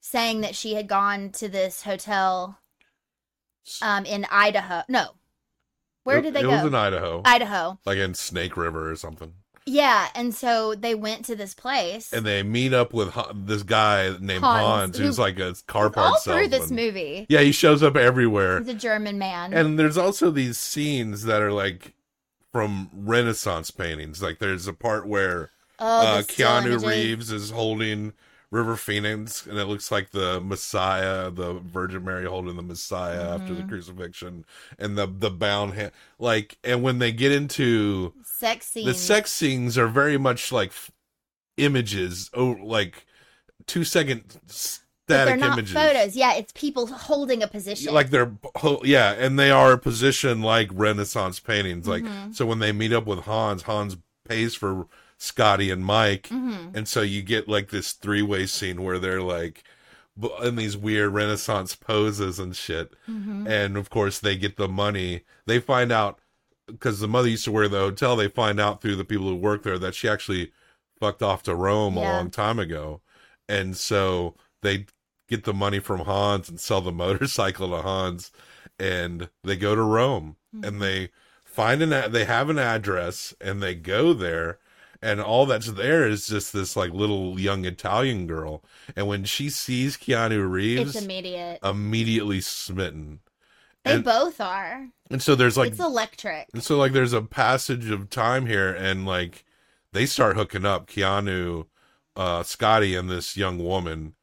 saying 0.00 0.40
that 0.42 0.54
she 0.54 0.74
had 0.74 0.86
gone 0.88 1.30
to 1.30 1.48
this 1.48 1.82
hotel 1.82 2.58
um 3.82 4.04
in 4.06 4.26
Idaho. 4.30 4.82
No. 4.88 5.10
Where 6.04 6.18
It- 6.18 6.22
did 6.22 6.34
they 6.34 6.40
it 6.40 6.44
go? 6.44 6.50
It 6.50 6.54
was 6.56 6.64
in 6.64 6.74
Idaho. 6.74 7.22
Idaho. 7.24 7.78
like 7.86 7.98
in 7.98 8.14
Snake 8.14 8.56
River 8.56 8.90
or 8.90 8.96
something. 8.96 9.34
Yeah, 9.68 10.08
and 10.14 10.34
so 10.34 10.74
they 10.74 10.94
went 10.94 11.24
to 11.26 11.36
this 11.36 11.54
place. 11.54 12.12
and 12.12 12.24
they 12.24 12.42
meet 12.42 12.72
up 12.72 12.92
with 12.94 13.10
Han- 13.10 13.44
this 13.46 13.62
guy 13.62 14.16
named 14.20 14.42
Hans, 14.42 14.66
Hans, 14.94 14.98
who's 14.98 15.16
who- 15.16 15.22
like 15.22 15.38
a 15.38 15.54
car 15.66 15.90
part 15.90 16.06
all 16.06 16.16
salesman. 16.18 16.48
through 16.50 16.58
this 16.58 16.70
movie. 16.70 17.26
Yeah, 17.28 17.40
he 17.40 17.52
shows 17.52 17.82
up 17.82 17.96
everywhere. 17.96 18.58
He's 18.60 18.68
a 18.68 18.74
German 18.74 19.18
man. 19.18 19.52
And 19.52 19.78
there's 19.78 19.98
also 19.98 20.30
these 20.30 20.56
scenes 20.58 21.24
that 21.24 21.42
are 21.42 21.52
like 21.52 21.94
from 22.52 22.88
Renaissance 22.94 23.70
paintings. 23.70 24.22
Like 24.22 24.38
there's 24.38 24.66
a 24.66 24.72
part 24.72 25.06
where 25.06 25.50
Oh, 25.78 26.00
uh, 26.00 26.22
Keanu. 26.22 26.84
Reeves 26.84 27.30
is 27.30 27.50
holding 27.50 28.12
River 28.50 28.76
Phoenix, 28.76 29.46
and 29.46 29.58
it 29.58 29.66
looks 29.66 29.90
like 29.92 30.10
the 30.10 30.40
Messiah, 30.40 31.30
the 31.30 31.54
Virgin 31.54 32.02
Mary 32.04 32.24
holding 32.24 32.56
the 32.56 32.62
Messiah 32.62 33.34
after 33.34 33.54
the 33.54 33.62
Mhm. 33.62 33.68
crucifixion, 33.68 34.44
and 34.78 34.96
the 34.96 35.06
the 35.06 35.30
bound 35.30 35.74
hand. 35.74 35.92
Like, 36.18 36.56
and 36.64 36.82
when 36.82 36.98
they 36.98 37.12
get 37.12 37.30
into 37.32 38.14
sex 38.24 38.66
scenes. 38.68 38.86
the 38.86 38.94
sex 38.94 39.32
scenes 39.32 39.76
are 39.76 39.86
very 39.88 40.16
much 40.16 40.50
like 40.50 40.70
f- 40.70 40.90
images, 41.58 42.30
oh, 42.34 42.56
like 42.62 43.04
two 43.66 43.84
second 43.84 44.22
but 44.40 44.50
static 44.50 45.26
they're 45.26 45.36
not 45.36 45.58
images. 45.58 45.74
photos. 45.74 46.16
Yeah, 46.16 46.34
it's 46.34 46.52
people 46.52 46.86
holding 46.86 47.42
a 47.42 47.48
position. 47.48 47.92
Like 47.92 48.08
they're 48.10 48.32
yeah, 48.82 49.12
and 49.12 49.38
they 49.38 49.50
are 49.50 49.76
positioned 49.76 50.42
like 50.42 50.70
Renaissance 50.72 51.38
paintings. 51.40 51.86
Like 51.86 52.04
Mhm. 52.04 52.34
so, 52.34 52.46
when 52.46 52.60
they 52.60 52.72
meet 52.72 52.92
up 52.92 53.06
with 53.06 53.20
Hans, 53.20 53.62
Hans 53.62 53.96
pays 54.26 54.54
for 54.54 54.86
Scotty 55.18 55.70
and 55.70 55.84
Mike, 55.84 56.28
Mhm. 56.28 56.74
and 56.76 56.88
so 56.88 57.02
you 57.02 57.22
get 57.22 57.48
like 57.48 57.70
this 57.70 57.92
three 57.92 58.22
way 58.22 58.46
scene 58.46 58.82
where 58.82 58.98
they're 58.98 59.20
like 59.22 59.64
in 60.42 60.56
these 60.56 60.76
weird 60.76 61.12
Renaissance 61.12 61.74
poses 61.76 62.38
and 62.38 62.56
shit. 62.56 62.92
Mhm. 63.08 63.48
And 63.48 63.76
of 63.76 63.90
course, 63.90 64.18
they 64.18 64.36
get 64.36 64.56
the 64.56 64.68
money. 64.68 65.22
They 65.46 65.60
find 65.60 65.92
out 65.92 66.18
because 66.66 67.00
the 67.00 67.08
mother 67.08 67.28
used 67.28 67.44
to 67.44 67.62
at 67.64 67.70
the 67.70 67.78
hotel. 67.78 68.14
They 68.16 68.28
find 68.28 68.58
out 68.60 68.80
through 68.82 68.96
the 68.96 69.04
people 69.04 69.26
who 69.28 69.36
work 69.36 69.62
there 69.62 69.78
that 69.78 69.94
she 69.94 70.08
actually 70.08 70.52
fucked 71.00 71.22
off 71.22 71.42
to 71.44 71.54
Rome 71.54 71.96
a 71.96 72.00
long 72.00 72.30
time 72.30 72.58
ago, 72.58 73.00
and 73.48 73.76
so 73.76 74.34
they 74.62 74.86
get 75.28 75.44
the 75.44 75.54
money 75.54 75.78
from 75.78 76.00
Hans 76.00 76.48
and 76.48 76.58
sell 76.60 76.80
the 76.80 76.92
motorcycle 77.04 77.70
to 77.70 77.82
Hans, 77.82 78.30
and 78.78 79.30
they 79.44 79.56
go 79.56 79.74
to 79.74 79.82
Rome 79.82 80.36
and 80.62 80.80
they 80.82 81.10
find 81.44 81.80
an 81.82 82.10
they 82.12 82.24
have 82.24 82.48
an 82.50 82.58
address 82.58 83.34
and 83.40 83.62
they 83.62 83.74
go 83.74 84.12
there 84.12 84.58
and 85.02 85.20
all 85.20 85.46
that's 85.46 85.72
there 85.72 86.06
is 86.08 86.26
just 86.26 86.52
this 86.52 86.76
like 86.76 86.92
little 86.92 87.38
young 87.38 87.64
Italian 87.64 88.26
girl 88.26 88.62
and 88.96 89.06
when 89.06 89.24
she 89.24 89.48
sees 89.48 89.96
Keanu 89.96 90.48
Reeves 90.50 90.96
it's 90.96 91.04
immediate. 91.04 91.58
immediately 91.62 92.40
smitten 92.40 93.20
they 93.84 93.94
and, 93.94 94.04
both 94.04 94.40
are. 94.40 94.88
and 95.10 95.22
so 95.22 95.34
there's 95.34 95.56
like 95.56 95.70
it's 95.70 95.80
electric. 95.80 96.48
and 96.52 96.62
so 96.64 96.76
like 96.76 96.92
there's 96.92 97.12
a 97.12 97.22
passage 97.22 97.90
of 97.90 98.10
time 98.10 98.46
here 98.46 98.72
and 98.72 99.06
like 99.06 99.44
they 99.92 100.04
start 100.04 100.36
hooking 100.36 100.66
up 100.66 100.86
Keanu, 100.88 101.66
uh 102.16 102.42
Scotty 102.42 102.94
and 102.94 103.08
this 103.08 103.36
young 103.36 103.58
woman. 103.64 104.14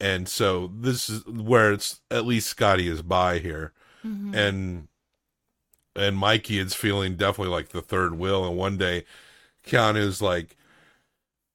And 0.00 0.28
so 0.28 0.70
this 0.74 1.08
is 1.08 1.24
where 1.26 1.72
it's 1.72 2.00
at 2.10 2.26
least 2.26 2.48
Scotty 2.48 2.88
is 2.88 3.02
by 3.02 3.38
here. 3.38 3.72
Mhm. 4.04 4.34
And 4.34 4.88
and 5.96 6.16
Mikey 6.18 6.58
is 6.58 6.74
feeling 6.74 7.16
definitely 7.16 7.52
like 7.52 7.70
the 7.70 7.82
third 7.82 8.18
wheel 8.18 8.46
and 8.46 8.56
one 8.56 8.76
day 8.76 9.04
Keanu's 9.68 10.20
like 10.22 10.56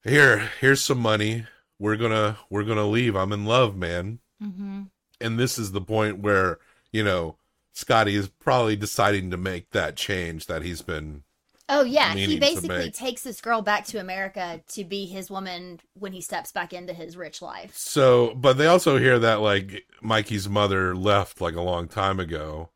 here 0.03 0.49
here's 0.59 0.81
some 0.83 0.99
money. 0.99 1.45
We're 1.79 1.95
going 1.97 2.11
to 2.11 2.37
we're 2.49 2.63
to 2.63 2.83
leave. 2.85 3.15
I'm 3.15 3.31
in 3.33 3.45
love, 3.45 3.75
man 3.75 4.19
Mhm. 4.41 4.89
and 5.21 5.39
this 5.39 5.57
is 5.57 5.71
the 5.71 5.81
point 5.81 6.19
where 6.19 6.59
you 6.91 7.03
know 7.03 7.37
Scotty 7.73 8.15
is 8.15 8.27
probably 8.27 8.75
deciding 8.75 9.31
to 9.31 9.37
make 9.37 9.69
that 9.71 9.95
change 9.95 10.47
that 10.47 10.63
he's 10.63 10.81
been 10.81 11.23
Oh 11.69 11.85
yeah, 11.85 12.13
he 12.13 12.37
basically 12.39 12.91
takes 12.91 13.23
this 13.23 13.39
girl 13.39 13.61
back 13.61 13.85
to 13.85 13.97
America 13.99 14.61
to 14.73 14.83
be 14.83 15.05
his 15.05 15.31
woman 15.31 15.79
when 15.97 16.11
he 16.11 16.19
steps 16.19 16.51
back 16.51 16.73
into 16.73 16.93
his 16.93 17.15
rich 17.15 17.41
life. 17.41 17.73
so 17.77 18.35
but 18.35 18.57
they 18.57 18.67
also 18.67 18.97
hear 18.97 19.17
that 19.19 19.39
like 19.39 19.85
Mikey's 20.01 20.49
mother 20.49 20.93
left 20.93 21.39
like 21.39 21.55
a 21.55 21.61
long 21.61 21.87
time 21.87 22.19
ago 22.19 22.69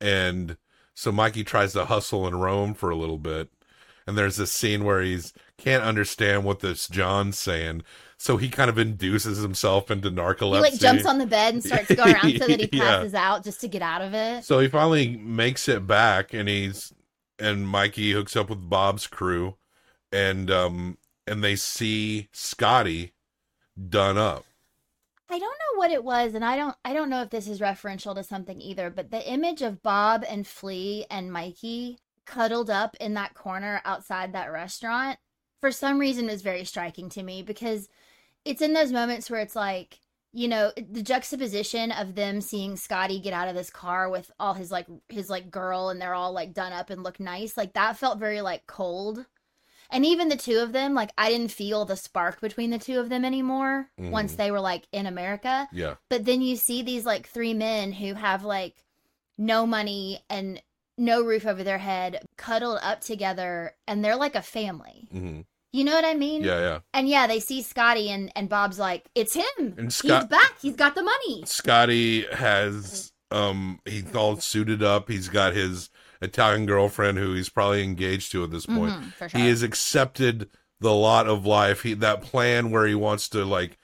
and 0.00 0.58
so 0.94 1.10
Mikey 1.10 1.42
tries 1.42 1.72
to 1.72 1.86
hustle 1.86 2.26
and 2.26 2.40
roam 2.42 2.74
for 2.74 2.90
a 2.90 2.96
little 2.96 3.18
bit 3.18 3.48
and 4.06 4.16
there's 4.18 4.36
this 4.36 4.52
scene 4.52 4.84
where 4.84 5.00
he's 5.02 5.32
can't 5.58 5.82
understand 5.84 6.44
what 6.44 6.60
this 6.60 6.88
John's 6.88 7.38
saying 7.38 7.82
so 8.18 8.36
he 8.36 8.48
kind 8.48 8.70
of 8.70 8.78
induces 8.78 9.38
himself 9.38 9.90
into 9.90 10.10
narcolepsy 10.10 10.50
He 10.50 10.60
like 10.60 10.78
jumps 10.78 11.04
on 11.04 11.18
the 11.18 11.26
bed 11.26 11.54
and 11.54 11.62
starts 11.64 11.88
to 11.88 11.94
go 11.96 12.06
around 12.08 12.36
so 12.38 12.48
that 12.48 12.60
he 12.60 12.68
Yeah. 12.72 13.06
passes 13.06 13.14
out 13.14 13.44
just 13.44 13.60
to 13.62 13.68
get 13.68 13.82
out 13.82 14.02
of 14.02 14.14
it. 14.14 14.44
So 14.44 14.58
he 14.60 14.68
finally 14.68 15.16
makes 15.16 15.68
it 15.68 15.86
back, 15.86 16.32
and 16.34 16.48
he's 16.48 16.92
and 17.38 17.68
Mikey 17.68 18.12
hooks 18.12 18.36
up 18.36 18.50
with 18.50 18.68
Bob's 18.68 19.06
crew, 19.06 19.56
and 20.12 20.50
um 20.50 20.98
and 21.26 21.42
they 21.44 21.56
see 21.56 22.28
Scotty 22.32 23.14
done 23.90 24.18
up, 24.18 24.46
I 25.28 25.38
don't 25.38 25.58
know 25.58 25.78
what 25.78 25.90
it 25.90 26.02
was, 26.04 26.34
and 26.34 26.44
I 26.44 26.56
don't 26.56 26.76
I 26.84 26.92
don't 26.94 27.10
know 27.10 27.22
if 27.22 27.30
this 27.30 27.46
is 27.48 27.60
referential 27.60 28.14
to 28.14 28.22
something 28.24 28.60
either, 28.60 28.88
but 28.90 29.10
the 29.10 29.26
image 29.30 29.62
of 29.62 29.82
Bob 29.82 30.24
and 30.28 30.46
Flea 30.46 31.04
and 31.10 31.32
Mikey 31.32 31.98
cuddled 32.26 32.70
up 32.70 32.96
in 33.00 33.14
that 33.14 33.34
corner 33.34 33.80
outside 33.84 34.32
that 34.32 34.50
restaurant 34.52 35.18
for 35.60 35.70
some 35.70 35.98
reason 35.98 36.26
was 36.26 36.42
very 36.42 36.64
striking 36.64 37.08
to 37.08 37.22
me 37.22 37.42
because 37.42 37.88
it's 38.44 38.60
in 38.62 38.72
those 38.72 38.92
moments 38.92 39.30
where 39.30 39.40
it's 39.40 39.56
like 39.56 39.98
you 40.32 40.48
know 40.48 40.72
the 40.76 41.02
juxtaposition 41.02 41.92
of 41.92 42.14
them 42.16 42.40
seeing 42.40 42.76
Scotty 42.76 43.20
get 43.20 43.32
out 43.32 43.48
of 43.48 43.54
this 43.54 43.70
car 43.70 44.10
with 44.10 44.30
all 44.40 44.54
his 44.54 44.70
like 44.70 44.86
his 45.08 45.30
like 45.30 45.50
girl 45.50 45.90
and 45.90 46.00
they're 46.00 46.14
all 46.14 46.32
like 46.32 46.52
done 46.52 46.72
up 46.72 46.90
and 46.90 47.02
look 47.02 47.20
nice 47.20 47.56
like 47.56 47.72
that 47.74 47.96
felt 47.96 48.18
very 48.18 48.40
like 48.40 48.66
cold 48.66 49.24
and 49.90 50.04
even 50.04 50.28
the 50.28 50.36
two 50.36 50.58
of 50.58 50.72
them 50.72 50.92
like 50.92 51.10
I 51.16 51.30
didn't 51.30 51.52
feel 51.52 51.84
the 51.84 51.96
spark 51.96 52.40
between 52.40 52.70
the 52.70 52.78
two 52.78 52.98
of 52.98 53.08
them 53.10 53.24
anymore 53.24 53.90
once 53.96 54.32
Mhm. 54.32 54.36
they 54.36 54.50
were 54.50 54.60
like 54.60 54.88
in 54.92 55.06
America 55.06 55.68
Yeah. 55.72 55.94
but 56.10 56.24
then 56.24 56.42
you 56.42 56.56
see 56.56 56.82
these 56.82 57.06
like 57.06 57.28
three 57.28 57.54
men 57.54 57.92
who 57.92 58.14
have 58.14 58.44
like 58.44 58.74
no 59.38 59.66
money 59.66 60.20
and 60.28 60.60
no 60.96 61.22
roof 61.22 61.46
over 61.46 61.64
their 61.64 61.78
head 61.78 62.24
cuddled 62.36 62.78
up 62.82 63.00
together 63.00 63.72
and 63.86 64.04
they're 64.04 64.16
like 64.16 64.34
a 64.34 64.42
family 64.42 65.08
hmm 65.10 65.40
you 65.74 65.82
know 65.82 65.92
what 65.92 66.04
I 66.04 66.14
mean? 66.14 66.44
Yeah, 66.44 66.60
yeah. 66.60 66.78
And 66.92 67.08
yeah, 67.08 67.26
they 67.26 67.40
see 67.40 67.60
Scotty 67.60 68.08
and 68.08 68.30
and 68.36 68.48
Bob's 68.48 68.78
like, 68.78 69.06
"It's 69.16 69.34
him. 69.34 69.74
And 69.76 69.92
He's 69.92 70.24
back. 70.26 70.52
He's 70.62 70.76
got 70.76 70.94
the 70.94 71.02
money." 71.02 71.42
Scotty 71.46 72.26
has 72.32 73.12
um 73.32 73.80
he's 73.84 74.14
all 74.14 74.36
suited 74.36 74.84
up. 74.84 75.08
He's 75.08 75.28
got 75.28 75.52
his 75.52 75.90
Italian 76.22 76.66
girlfriend 76.66 77.18
who 77.18 77.34
he's 77.34 77.48
probably 77.48 77.82
engaged 77.82 78.30
to 78.30 78.44
at 78.44 78.52
this 78.52 78.66
point. 78.66 78.92
Mhm, 78.92 79.12
for 79.14 79.28
sure. 79.28 79.40
He 79.40 79.48
has 79.48 79.64
accepted 79.64 80.48
the 80.78 80.92
lot 80.92 81.26
of 81.26 81.44
life. 81.44 81.82
He 81.82 81.94
that 81.94 82.22
plan 82.22 82.70
where 82.70 82.86
he 82.86 82.94
wants 82.94 83.28
to 83.30 83.44
like 83.44 83.76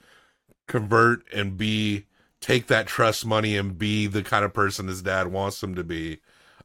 convert 0.69 1.25
and 1.33 1.57
be 1.57 2.07
take 2.41 2.69
that 2.69 2.87
trust 2.87 3.27
money 3.27 3.57
and 3.57 3.77
be 3.77 4.07
the 4.07 4.23
kind 4.23 4.45
of 4.45 4.55
person 4.55 4.89
his 4.89 5.03
dad 5.03 5.29
wants 5.29 5.63
him 5.63 5.75
to 5.75 5.85
be. 5.85 6.21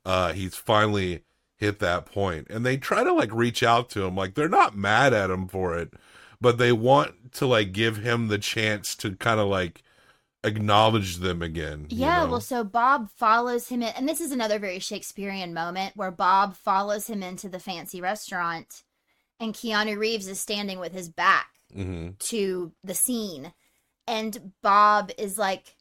Uh 0.05 0.33
he's 0.33 0.55
finally 0.55 1.23
hit 1.57 1.79
that 1.79 2.05
point. 2.05 2.47
And 2.49 2.65
they 2.65 2.77
try 2.77 3.03
to 3.03 3.13
like 3.13 3.33
reach 3.33 3.63
out 3.63 3.89
to 3.91 4.03
him 4.03 4.15
like 4.15 4.35
they're 4.35 4.49
not 4.49 4.77
mad 4.77 5.13
at 5.13 5.29
him 5.31 5.47
for 5.47 5.77
it, 5.77 5.93
but 6.41 6.57
they 6.57 6.71
want 6.71 7.31
to 7.33 7.45
like 7.47 7.71
give 7.71 7.97
him 7.97 8.27
the 8.27 8.37
chance 8.37 8.95
to 8.97 9.15
kind 9.15 9.39
of 9.39 9.47
like 9.47 9.81
acknowledge 10.43 11.17
them 11.17 11.41
again. 11.41 11.87
you 11.89 11.97
Yeah, 12.01 12.23
know? 12.25 12.31
well, 12.31 12.41
so 12.41 12.63
Bob 12.63 13.09
follows 13.15 13.69
him 13.69 13.81
in, 13.81 13.89
and 13.95 14.07
this 14.07 14.21
is 14.21 14.31
another 14.31 14.59
very 14.59 14.79
Shakespearean 14.79 15.53
moment 15.53 15.95
where 15.95 16.11
Bob 16.11 16.55
follows 16.55 17.07
him 17.07 17.23
into 17.23 17.49
the 17.49 17.57
fancy 17.59 17.99
restaurant, 17.99 18.83
and 19.39 19.53
Keanu 19.55 19.97
Reeves 19.97 20.27
is 20.27 20.39
standing 20.39 20.77
with 20.79 20.93
his 20.93 21.09
back 21.09 21.47
Mhm. 21.75 22.19
to 22.19 22.73
the 22.83 22.93
scene, 22.93 23.53
and 24.05 24.53
Bob 24.61 25.11
is 25.17 25.37
like, 25.37 25.75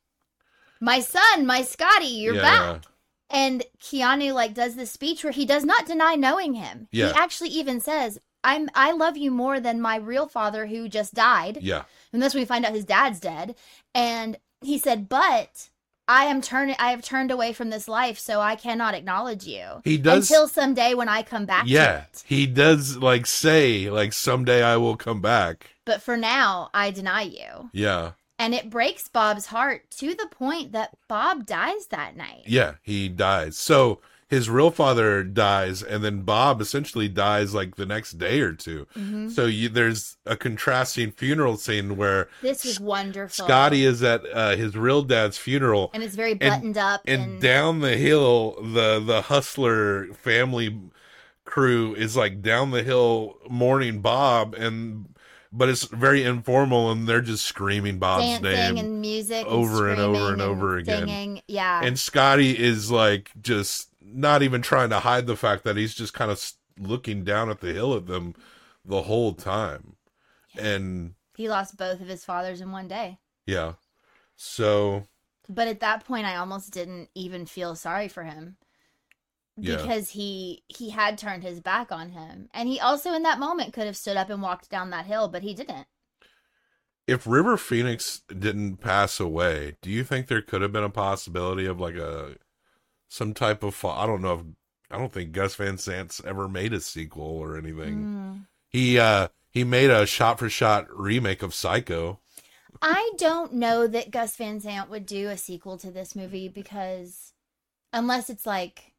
"My 0.81 1.01
son, 1.01 1.45
my 1.45 1.63
Scotty, 1.63 2.07
you're 2.07 2.37
Yeah, 2.37 2.43
back." 2.43 2.83
And 3.31 3.65
Keanu 3.83 4.33
like 4.35 4.55
does 4.55 4.75
this 4.77 4.91
speech 4.91 5.25
where 5.25 5.33
he 5.33 5.45
does 5.47 5.65
not 5.65 5.87
deny 5.87 6.15
knowing 6.15 6.55
him. 6.55 6.89
Yeah. 6.93 7.09
He 7.09 7.15
actually 7.15 7.49
even 7.51 7.81
says, 7.81 8.19
"I'm 8.43 8.69
I 8.75 8.93
love 8.93 9.17
you 9.17 9.31
more 9.31 9.61
than 9.61 9.81
my 9.81 9.97
real 9.97 10.29
father 10.29 10.67
who 10.67 10.89
just 10.89 11.15
died." 11.15 11.59
Yeah. 11.61 11.85
And 12.13 12.23
that's 12.23 12.35
when 12.35 12.43
we 12.43 12.47
find 12.47 12.65
out 12.65 12.73
his 12.75 12.85
dad's 12.85 13.21
dead. 13.21 13.57
And 13.95 14.37
he 14.61 14.79
said, 14.79 15.09
"But 15.09 15.71
I 16.07 16.25
am 16.27 16.43
turning. 16.43 16.77
I 16.79 16.91
have 16.91 17.03
turned 17.03 17.31
away 17.31 17.55
from 17.55 17.71
this 17.71 17.89
life, 17.89 18.19
so 18.19 18.41
I 18.41 18.57
cannot 18.57 18.95
acknowledge 18.95 19.47
you. 19.47 19.81
He 19.85 19.97
does- 19.97 20.31
until 20.31 20.47
someday 20.47 20.93
when 20.93 21.09
I 21.09 21.23
come 21.23 21.47
back. 21.47 21.65
to 21.65 21.71
Yeah. 21.71 22.05
He 22.25 22.47
does 22.47 22.99
like 22.99 23.25
say 23.27 23.89
like 23.91 24.13
someday 24.13 24.63
I 24.63 24.77
will 24.77 24.97
come 24.97 25.23
back. 25.23 25.71
But 25.87 26.03
for 26.03 26.17
now, 26.17 26.69
I 26.75 26.91
deny 26.91 27.23
you." 27.23 27.71
Yeah. 27.73 28.13
And 28.45 28.55
it 28.55 28.69
breaks 28.69 29.09
Bob's 29.09 29.47
heart 29.47 29.91
to 29.93 30.15
the 30.15 30.27
point 30.31 30.73
that 30.73 30.91
Bob 31.09 31.47
dies 31.47 31.87
that 31.87 32.15
night. 32.15 32.43
Yeah, 32.45 32.75
he 32.83 33.09
dies. 33.09 33.57
So 33.57 34.01
his 34.29 34.51
real 34.51 34.71
father 34.71 35.25
dies 35.25 35.83
and 35.83 36.05
then 36.05 36.23
Bob 36.23 36.61
essentially 36.61 37.09
dies 37.09 37.55
like 37.55 37.77
the 37.77 37.87
next 37.87 38.19
day 38.19 38.41
or 38.41 38.53
2 38.53 38.87
Mhm. 38.99 39.31
So 39.31 39.47
you, 39.47 39.71
there's 39.71 40.19
a 40.27 40.37
contrasting 40.37 41.11
funeral 41.13 41.57
scene 41.57 41.97
where 41.97 42.29
This 42.43 42.67
is 42.67 42.79
wonderful. 42.79 43.47
Scotty 43.47 43.83
is 43.87 44.03
at 44.03 44.23
uh, 44.31 44.57
his 44.57 44.77
real 44.77 45.01
dad's 45.03 45.39
funeral 45.39 45.91
and 45.95 46.03
it's 46.03 46.15
very 46.15 46.35
buttoned 46.35 46.77
up 46.77 47.01
and 47.07 47.23
and, 47.23 47.41
down 47.41 47.81
the 47.81 47.97
hill 47.97 48.59
the 48.61 49.01
the 49.01 49.23
hustler 49.23 50.09
family 50.13 50.79
crew 51.47 51.95
is 51.95 52.15
like 52.15 52.43
down 52.43 52.73
the 52.73 52.83
hill 52.83 53.39
mourning 53.49 54.01
bob 54.01 54.53
and 54.55 55.14
but 55.57 55.69
it's 55.69 55.85
very 55.85 56.25
informal 56.25 56.91
and 56.91 57.07
they're 57.07 57.21
just 57.21 57.47
screaming 57.47 57.99
bob's 57.99 58.25
dancing 58.41 58.43
name 58.43 58.77
and 58.77 59.01
music 59.01 59.47
over 59.47 59.89
and, 59.89 60.01
and, 60.01 60.01
over 60.01 60.17
screaming 60.17 60.33
and 60.33 60.43
over 60.43 60.77
again 60.77 61.07
singing. 61.07 61.43
Yeah. 61.47 61.81
and 61.85 61.99
scotty 61.99 62.59
is 62.59 62.91
like 62.91 63.31
just 63.41 63.89
not 64.03 64.43
even 64.43 64.61
trying 64.63 64.91
to 64.91 64.99
hide 65.01 65.27
the 65.27 65.37
fact 65.37 65.63
that 65.65 65.77
he's 65.77 65.95
just 65.95 66.13
kind 66.13 66.31
of 66.31 66.53
looking 66.79 67.23
down 67.23 67.49
at 67.51 67.61
the 67.61 67.73
hill 67.73 67.95
at 67.95 68.07
them 68.07 68.35
the 68.85 69.03
whole 69.03 69.33
time 69.33 69.95
and 70.59 71.15
he 71.37 71.49
lost 71.49 71.77
both 71.77 72.01
of 72.01 72.09
his 72.09 72.25
fathers 72.25 72.61
in 72.61 72.73
one 72.73 72.89
day. 72.89 73.19
yeah 73.47 73.75
so 74.37 75.05
But 75.49 75.69
at 75.69 75.81
that 75.81 76.05
point 76.05 76.27
I 76.27 76.37
almost 76.37 76.73
didn't 76.73 77.11
even 77.15 77.47
feel 77.47 77.77
sorry 77.77 78.09
for 78.09 78.25
him. 78.25 78.57
Yeah. 79.57 79.77
Because 79.77 80.11
he 80.11 80.65
he 80.69 80.91
had 80.91 81.19
turned 81.19 81.43
his 81.45 81.61
back 81.61 81.93
on 81.93 82.11
him. 82.11 82.49
And 82.53 82.69
he 82.69 82.81
also 82.81 83.13
in 83.15 83.23
that 83.25 83.39
moment 83.39 83.73
could 83.73 83.87
have 83.87 83.97
stood 83.97 84.17
up 84.17 84.31
and 84.31 84.43
walked 84.43 84.71
down 84.71 84.91
that 84.91 85.07
hill, 85.07 85.29
but 85.29 85.43
he 85.43 85.55
didn't. 85.55 85.87
if 87.07 87.27
River 87.27 87.57
Phoenix 87.57 88.23
didn't 88.29 88.79
pass 88.79 89.21
away, 89.21 89.77
do 89.83 89.91
you 89.91 90.05
think 90.05 90.27
there 90.27 90.43
could 90.43 90.63
have 90.63 90.73
been 90.73 90.85
a 90.85 90.91
possibility 90.91 91.67
of 91.67 91.79
like 91.81 91.97
a 91.97 92.37
some 93.09 93.35
type 93.35 93.63
of 93.63 93.85
I 93.85 94.07
don't 94.07 94.23
know 94.23 94.35
if 94.35 94.41
I 94.91 94.99
don't 94.99 95.13
think 95.13 95.33
Gus 95.33 95.55
Van 95.57 95.79
Sant's 95.79 96.21
ever 96.25 96.49
made 96.49 96.73
a 96.73 96.81
sequel 96.81 97.25
or 97.39 97.57
anything. 97.57 97.97
Mm. 98.05 98.47
He 98.69 98.99
uh 98.99 99.29
he 99.51 99.65
made 99.65 99.91
a 99.91 100.07
shot 100.07 100.39
for 100.39 100.49
shot 100.49 100.87
remake 100.91 101.43
of 101.43 101.55
Psycho. 101.55 102.21
I 102.83 103.13
don't 103.19 103.55
know 103.55 103.87
that 103.87 104.11
Gus 104.11 104.37
Van 104.37 104.61
Sant 104.61 104.91
would 104.91 105.07
do 105.07 105.29
a 105.29 105.37
sequel 105.37 105.79
to 105.79 105.91
this 105.91 106.17
movie 106.17 106.49
because 106.49 107.33
unless 107.93 108.29
it's 108.31 108.47
like 108.47 108.94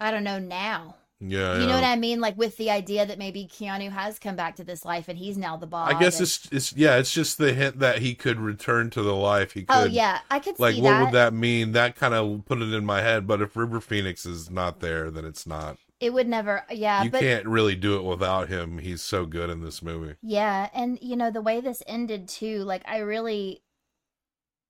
I 0.00 0.10
don't 0.10 0.24
know 0.24 0.38
now. 0.38 0.96
Yeah, 1.20 1.58
You 1.58 1.66
know 1.66 1.74
what 1.74 1.84
I 1.84 1.96
mean? 1.96 2.20
Like 2.20 2.36
with 2.36 2.56
the 2.56 2.70
idea 2.70 3.06
that 3.06 3.18
maybe 3.18 3.48
Keanu 3.50 3.90
has 3.90 4.18
come 4.18 4.36
back 4.36 4.56
to 4.56 4.64
this 4.64 4.84
life 4.84 5.08
and 5.08 5.16
he's 5.16 5.38
now 5.38 5.56
the 5.56 5.66
boss. 5.66 5.90
I 5.90 5.98
guess 5.98 6.18
and- 6.18 6.24
it's 6.24 6.48
it's 6.52 6.72
yeah, 6.74 6.96
it's 6.96 7.12
just 7.12 7.38
the 7.38 7.54
hint 7.54 7.78
that 7.78 7.98
he 8.00 8.14
could 8.14 8.38
return 8.40 8.90
to 8.90 9.02
the 9.02 9.14
life 9.14 9.52
he 9.52 9.64
oh, 9.68 9.74
could. 9.74 9.90
Oh 9.90 9.92
yeah, 9.92 10.20
I 10.30 10.38
could 10.38 10.58
like 10.58 10.74
see 10.74 10.82
what 10.82 10.90
that. 10.90 11.04
would 11.04 11.12
that 11.14 11.32
mean? 11.32 11.72
That 11.72 11.96
kind 11.96 12.14
of 12.14 12.44
put 12.44 12.60
it 12.60 12.72
in 12.72 12.84
my 12.84 13.00
head. 13.00 13.26
But 13.26 13.40
if 13.40 13.56
River 13.56 13.80
Phoenix 13.80 14.26
is 14.26 14.50
not 14.50 14.80
there, 14.80 15.10
then 15.10 15.24
it's 15.24 15.46
not. 15.46 15.78
It 16.00 16.12
would 16.12 16.28
never. 16.28 16.64
Yeah, 16.70 17.04
you 17.04 17.10
but 17.10 17.20
can't 17.20 17.46
really 17.46 17.76
do 17.76 17.96
it 17.96 18.04
without 18.04 18.48
him. 18.48 18.78
He's 18.78 19.00
so 19.00 19.24
good 19.24 19.48
in 19.48 19.62
this 19.62 19.82
movie. 19.82 20.16
yeah, 20.20 20.68
and 20.74 20.98
you 21.00 21.16
know 21.16 21.30
the 21.30 21.40
way 21.40 21.60
this 21.60 21.82
ended 21.86 22.28
too. 22.28 22.64
Like 22.64 22.82
I 22.86 22.98
really, 22.98 23.62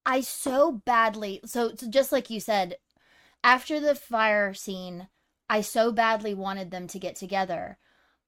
I 0.06 0.20
so 0.20 0.70
badly. 0.70 1.40
So, 1.46 1.74
so 1.74 1.88
just 1.88 2.12
like 2.12 2.30
you 2.30 2.38
said, 2.38 2.76
after 3.42 3.80
the 3.80 3.94
fire 3.94 4.54
scene, 4.54 5.08
I 5.48 5.60
so 5.60 5.92
badly 5.92 6.34
wanted 6.34 6.70
them 6.70 6.86
to 6.88 6.98
get 6.98 7.16
together. 7.16 7.78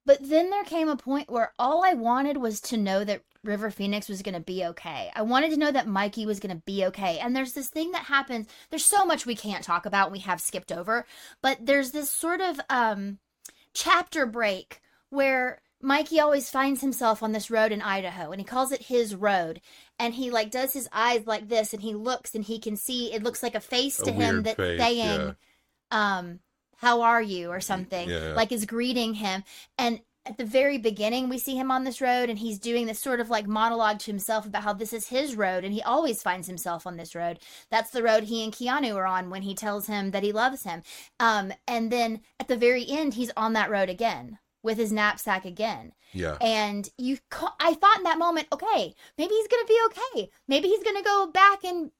But 0.05 0.19
then 0.29 0.51
there 0.51 0.65
came 0.65 0.89
a 0.89 0.97
point 0.97 1.31
where 1.31 1.53
all 1.59 1.85
I 1.85 1.95
wanted 1.95 2.37
was 2.37 2.61
to 2.63 2.77
know 2.77 3.03
that 3.03 3.23
River 3.43 3.71
Phoenix 3.71 4.09
was 4.09 4.23
going 4.23 4.35
to 4.35 4.41
be 4.41 4.65
okay. 4.65 5.11
I 5.15 5.23
wanted 5.23 5.51
to 5.51 5.57
know 5.57 5.73
that 5.73 5.89
Mikey 5.89 6.27
was 6.27 6.39
going 6.39 6.55
to 6.55 6.63
be 6.65 6.85
okay. 6.87 7.19
And 7.19 7.35
there's 7.35 7.55
this 7.55 7.69
thing 7.69 7.91
that 7.93 8.05
happens. 8.05 8.47
There's 8.71 8.85
so 8.85 9.05
much 9.05 9.27
we 9.27 9.35
can't 9.35 9.65
talk 9.65 9.85
about. 9.85 10.13
We 10.13 10.21
have 10.21 10.41
skipped 10.41 10.71
over, 10.71 11.07
but 11.43 11.59
there's 11.61 11.91
this 11.91 12.11
sort 12.11 12.41
of 12.41 12.61
um 12.71 13.19
chapter 13.75 14.27
break 14.27 14.81
where 15.11 15.61
Mikey 15.83 16.19
always 16.21 16.51
finds 16.51 16.81
himself 16.81 17.23
on 17.23 17.33
this 17.33 17.51
road 17.51 17.71
in 17.73 17.83
Idaho 17.83 18.31
and 18.31 18.41
he 18.41 18.45
calls 18.45 18.73
it 18.73 18.83
his 18.83 19.15
road. 19.15 19.61
And 19.99 20.15
he 20.15 20.31
like 20.31 20.51
does 20.51 20.73
his 20.73 20.89
eyes 20.93 21.27
like 21.27 21.49
this 21.49 21.73
and 21.73 21.83
he 21.83 21.95
looks 21.95 22.35
and 22.35 22.45
he 22.45 22.59
can 22.59 22.77
see 22.77 23.13
it 23.13 23.23
looks 23.23 23.43
like 23.43 23.55
a 23.55 23.61
face 23.61 24.01
A 24.01 24.05
to 24.05 24.13
him 24.13 24.45
face, 24.45 24.57
saying, 24.57 25.21
yeah. 25.21 25.33
um, 25.91 26.41
how 26.77 27.03
are 27.03 27.23
you? 27.23 27.51
Or 27.51 27.61
something. 27.61 28.09
Yeah. 28.09 28.33
like 28.35 28.53
is 28.53 28.67
greeting 28.67 29.15
him. 29.15 29.45
And 29.79 30.01
at 30.27 30.39
the 30.39 30.45
very 30.45 30.77
beginning 30.77 31.29
we 31.29 31.39
see 31.39 31.57
him 31.57 31.71
on 31.71 31.85
this 31.85 32.01
road 32.01 32.29
and 32.29 32.39
he's 32.41 32.59
doing 32.59 32.87
this 32.87 32.99
sort 32.99 33.21
of 33.21 33.31
like 33.31 33.47
monologue 33.47 34.01
to 34.01 34.11
himself 34.11 34.45
about 34.45 34.65
how 34.65 34.73
this 34.73 34.93
is 34.93 35.07
his 35.09 35.37
road 35.37 35.63
and 35.65 35.73
he 35.73 35.81
always 35.83 36.21
finds 36.21 36.49
himself 36.49 36.85
on 36.87 36.97
this 36.97 37.15
road. 37.15 37.39
That's 37.71 37.91
the 37.91 38.03
road 38.03 38.25
he 38.25 38.43
and 38.43 38.53
keanu 38.53 38.97
are 38.97 39.07
on 39.07 39.31
when 39.31 39.43
he 39.43 39.55
tells 39.55 39.87
him 39.87 40.11
that 40.11 40.25
he 40.25 40.33
loves 40.33 40.65
him. 40.65 40.83
Um, 41.21 41.53
and 41.69 41.93
then 41.93 42.23
at 42.41 42.49
the 42.49 42.57
very 42.57 42.85
end 42.89 43.15
he's 43.15 43.31
on 43.37 43.53
that 43.53 43.71
road 43.71 43.89
again 43.89 44.39
with 44.65 44.79
his 44.79 44.91
knapsack 44.93 45.45
again. 45.45 45.93
Yeah. 46.13 46.39
and 46.41 46.89
you 46.97 47.19
ca- 47.31 47.55
i 47.61 47.75
thought 47.75 47.99
in 47.99 48.05
that 48.05 48.19
moment 48.19 48.47
okay 48.53 48.95
maybe 49.19 49.35
he's 49.35 49.49
gonna 49.49 49.67
be 49.69 49.81
okay. 49.87 50.31
Maybe 50.49 50.69
he's 50.69 50.83
gonna 50.83 51.03
go 51.03 51.29
back 51.33 51.63
and 51.63 51.93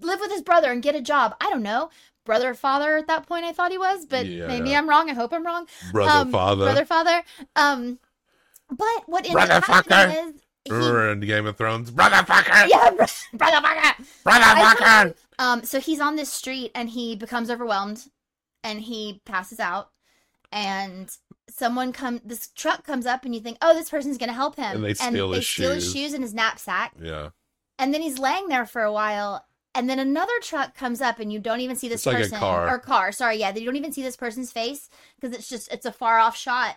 live 0.00 0.20
with 0.20 0.30
his 0.30 0.42
brother 0.42 0.70
and 0.70 0.82
get 0.82 0.94
a 0.94 1.00
job. 1.00 1.34
I 1.40 1.50
don't 1.50 1.62
know 1.62 1.90
brother 2.28 2.52
father 2.54 2.96
at 2.98 3.06
that 3.08 3.26
point 3.26 3.44
i 3.44 3.52
thought 3.52 3.70
he 3.72 3.78
was 3.78 4.04
but 4.06 4.26
Yeah, 4.26 4.46
maybe 4.46 4.76
i'm 4.76 4.88
wrong 4.88 5.08
i 5.10 5.14
hope 5.14 5.32
i'm 5.32 5.44
wrong 5.44 5.66
Brother 5.92 6.20
Um, 6.20 6.30
father. 6.30 6.64
brother 6.66 6.84
father 6.84 7.22
um 7.56 7.98
but 8.70 9.02
what 9.06 9.20
ended 9.24 9.32
Brother 9.32 9.54
up 9.54 9.64
happening 9.64 10.16
fucker. 10.16 10.34
is 10.34 10.42
Remember 10.70 11.12
in 11.12 11.20
Game 11.20 11.46
of 11.46 11.56
Thrones, 11.56 11.90
brotherfucker, 11.90 12.68
Yeah, 12.68 12.90
br- 12.90 13.04
brotherfucker. 13.38 14.06
brotherfucker. 14.26 15.14
Um, 15.38 15.64
so 15.64 15.80
he's 15.80 15.98
on 16.00 16.16
this 16.16 16.30
street 16.30 16.72
and 16.74 16.90
he 16.90 17.16
becomes 17.16 17.50
overwhelmed 17.50 18.04
and 18.62 18.82
he 18.82 19.22
passes 19.24 19.58
out 19.60 19.88
and 20.52 21.08
someone 21.48 21.92
come 21.94 22.20
this 22.24 22.48
truck 22.48 22.84
comes 22.84 23.06
up 23.06 23.24
and 23.24 23.34
you 23.34 23.40
think, 23.40 23.56
Oh, 23.62 23.72
this 23.72 23.88
person's 23.88 24.18
gonna 24.18 24.34
help 24.34 24.56
him. 24.56 24.76
And 24.76 24.84
they 24.84 24.92
steal 24.92 25.32
his 25.32 25.48
steal 25.48 25.72
his 25.72 25.84
shoes. 25.84 25.92
shoes 25.94 26.12
and 26.12 26.22
his 26.22 26.34
knapsack. 26.34 26.92
Yeah, 27.00 27.30
And 27.78 27.94
then 27.94 28.02
he's 28.02 28.18
laying 28.18 28.48
there 28.48 28.66
for 28.66 28.82
a 28.82 28.92
while 28.92 29.46
and 29.78 29.88
then 29.88 29.98
another 29.98 30.32
truck 30.42 30.74
comes 30.74 31.00
up 31.00 31.18
and 31.20 31.32
you 31.32 31.38
don't 31.38 31.60
even 31.60 31.76
see 31.76 31.88
this 31.88 32.00
It's 32.00 32.06
like 32.06 32.16
person 32.18 32.38
car. 32.38 32.68
or 32.74 32.78
car, 32.78 33.12
sorry, 33.12 33.36
yeah, 33.38 33.54
you 33.54 33.64
don't 33.64 33.76
even 33.76 33.92
see 33.92 34.02
this 34.02 34.16
person's 34.16 34.52
face 34.52 34.90
because 35.20 35.36
it's 35.36 35.48
just 35.48 35.72
it's 35.72 35.86
a 35.86 35.92
far 35.92 36.18
off 36.18 36.36
shot. 36.36 36.76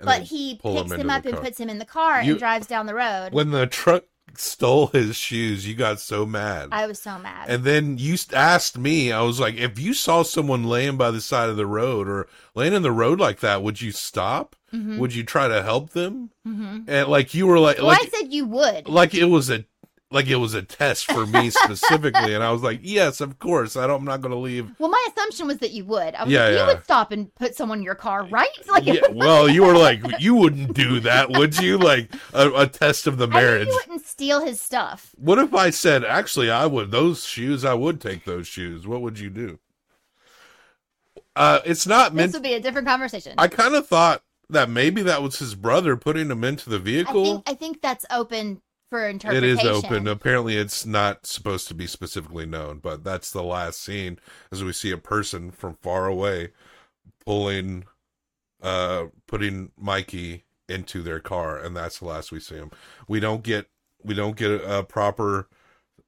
And 0.00 0.06
but 0.06 0.22
he 0.22 0.56
pull 0.56 0.78
him 0.80 0.88
picks 0.88 1.00
him 1.00 1.10
up 1.10 1.24
and 1.24 1.36
puts 1.38 1.58
him 1.58 1.68
in 1.70 1.78
the 1.78 1.84
car 1.84 2.22
You- 2.22 2.32
and 2.32 2.38
drives 2.38 2.66
down 2.66 2.86
the 2.86 2.94
road. 2.94 3.32
when 3.32 3.50
the 3.52 3.66
truck 3.66 4.04
stole 4.36 4.88
his 4.88 5.14
shoes, 5.16 5.68
you 5.68 5.74
got 5.76 6.00
so 6.00 6.26
mad. 6.26 6.70
I 6.72 6.86
was 6.88 6.98
so 7.00 7.18
mad. 7.18 7.48
And 7.48 7.62
then 7.62 7.98
you 7.98 8.16
asked 8.32 8.76
me, 8.76 9.12
I 9.12 9.20
was 9.22 9.38
like, 9.38 9.54
if 9.56 9.78
you 9.78 9.94
saw 9.94 10.22
someone 10.24 10.64
laying 10.64 10.96
by 10.96 11.10
the 11.12 11.20
side 11.20 11.48
of 11.50 11.56
the 11.56 11.66
road 11.66 12.08
or 12.08 12.26
laying 12.54 12.72
in 12.72 12.82
the 12.82 12.90
road 12.90 13.20
like 13.20 13.40
that, 13.40 13.62
would 13.62 13.80
you 13.80 13.92
stop? 13.92 14.56
Mhm. 14.72 14.98
Would 14.98 15.14
you 15.14 15.22
try 15.22 15.46
to 15.46 15.62
help 15.62 15.90
them? 15.90 16.30
Mhm. 16.48 16.84
And 16.88 17.08
like 17.08 17.32
you 17.34 17.46
were 17.46 17.60
like, 17.60 17.76
well, 17.78 17.86
like, 17.88 18.00
I 18.02 18.06
said 18.06 18.32
you 18.32 18.44
would. 18.46 18.88
like 18.88 19.14
it 19.14 19.26
was 19.26 19.50
a, 19.50 19.64
like 20.14 20.28
it 20.28 20.36
was 20.36 20.54
a 20.54 20.62
test 20.62 21.06
for 21.10 21.26
me 21.26 21.50
specifically, 21.50 22.34
and 22.34 22.42
I 22.42 22.50
was 22.52 22.62
like, 22.62 22.80
yes, 22.82 23.20
of 23.20 23.38
course. 23.38 23.76
I 23.76 23.86
don't, 23.86 23.98
I'm 24.00 24.04
not 24.04 24.20
going 24.22 24.32
to 24.32 24.38
leave. 24.38 24.70
Well, 24.78 24.88
my 24.88 25.06
assumption 25.10 25.46
was 25.46 25.58
that 25.58 25.72
you 25.72 25.84
would. 25.84 26.14
I 26.14 26.24
was 26.24 26.32
Yeah, 26.32 26.44
like, 26.44 26.54
yeah. 26.54 26.60
you 26.60 26.66
would 26.68 26.84
stop 26.84 27.12
and 27.12 27.34
put 27.34 27.54
someone 27.54 27.78
in 27.78 27.84
your 27.84 27.94
car, 27.96 28.24
right? 28.24 28.48
Like, 28.68 28.86
Yeah, 28.86 29.00
well, 29.12 29.48
you 29.48 29.62
were 29.62 29.76
like, 29.76 30.00
you 30.20 30.34
wouldn't 30.36 30.74
do 30.74 31.00
that, 31.00 31.30
would 31.30 31.58
you? 31.58 31.78
Like 31.78 32.10
a, 32.32 32.48
a 32.50 32.66
test 32.66 33.06
of 33.06 33.18
the 33.18 33.26
I 33.30 33.34
marriage. 33.34 33.68
you 33.68 33.74
wouldn't 33.86 34.06
steal 34.06 34.44
his 34.44 34.60
stuff. 34.60 35.14
What 35.18 35.38
if 35.38 35.52
I 35.54 35.70
said, 35.70 36.04
actually, 36.04 36.50
I 36.50 36.66
would 36.66 36.90
those 36.90 37.24
shoes? 37.24 37.64
I 37.64 37.74
would 37.74 38.00
take 38.00 38.24
those 38.24 38.46
shoes. 38.46 38.86
What 38.86 39.02
would 39.02 39.18
you 39.18 39.30
do? 39.30 39.58
Uh, 41.36 41.60
it's 41.64 41.86
not 41.86 42.14
meant. 42.14 42.28
This 42.28 42.34
would 42.34 42.42
be 42.44 42.54
a 42.54 42.60
different 42.60 42.86
conversation. 42.86 43.34
I 43.38 43.48
kind 43.48 43.74
of 43.74 43.86
thought 43.88 44.22
that 44.50 44.68
maybe 44.70 45.02
that 45.02 45.22
was 45.22 45.38
his 45.38 45.54
brother 45.54 45.96
putting 45.96 46.30
him 46.30 46.44
into 46.44 46.70
the 46.70 46.76
I 46.76 46.80
vehicle. 46.80 47.24
think 47.24 47.48
I 47.48 47.54
think 47.54 47.82
that's 47.82 48.06
open 48.10 48.60
for 48.94 49.08
interpretation. 49.08 49.58
is 49.58 49.64
open. 49.64 50.06
Apparently, 50.06 50.56
it's 50.56 50.86
not 50.86 51.26
supposed 51.26 51.66
to 51.68 51.74
be 51.74 51.86
specifically 51.86 52.46
known, 52.46 52.78
but 52.78 53.02
that's 53.02 53.32
the 53.32 53.42
last 53.42 53.80
scene 53.80 54.20
as 54.52 54.62
we 54.62 54.72
see 54.72 54.92
a 54.92 54.98
person 54.98 55.50
from 55.50 55.74
far 55.82 56.06
away 56.06 56.50
pulling, 57.26 57.84
uh, 58.62 59.06
putting 59.26 59.72
Mikey 59.76 60.44
into 60.68 61.02
their 61.02 61.18
car, 61.18 61.58
and 61.58 61.76
that's 61.76 61.98
the 61.98 62.04
last 62.04 62.30
we 62.30 62.38
see 62.38 62.54
him. 62.54 62.70
We 63.08 63.18
don't 63.18 63.42
get 63.42 63.66
we 64.04 64.14
don't 64.14 64.36
get 64.36 64.52
a, 64.52 64.78
a 64.78 64.84
proper 64.84 65.48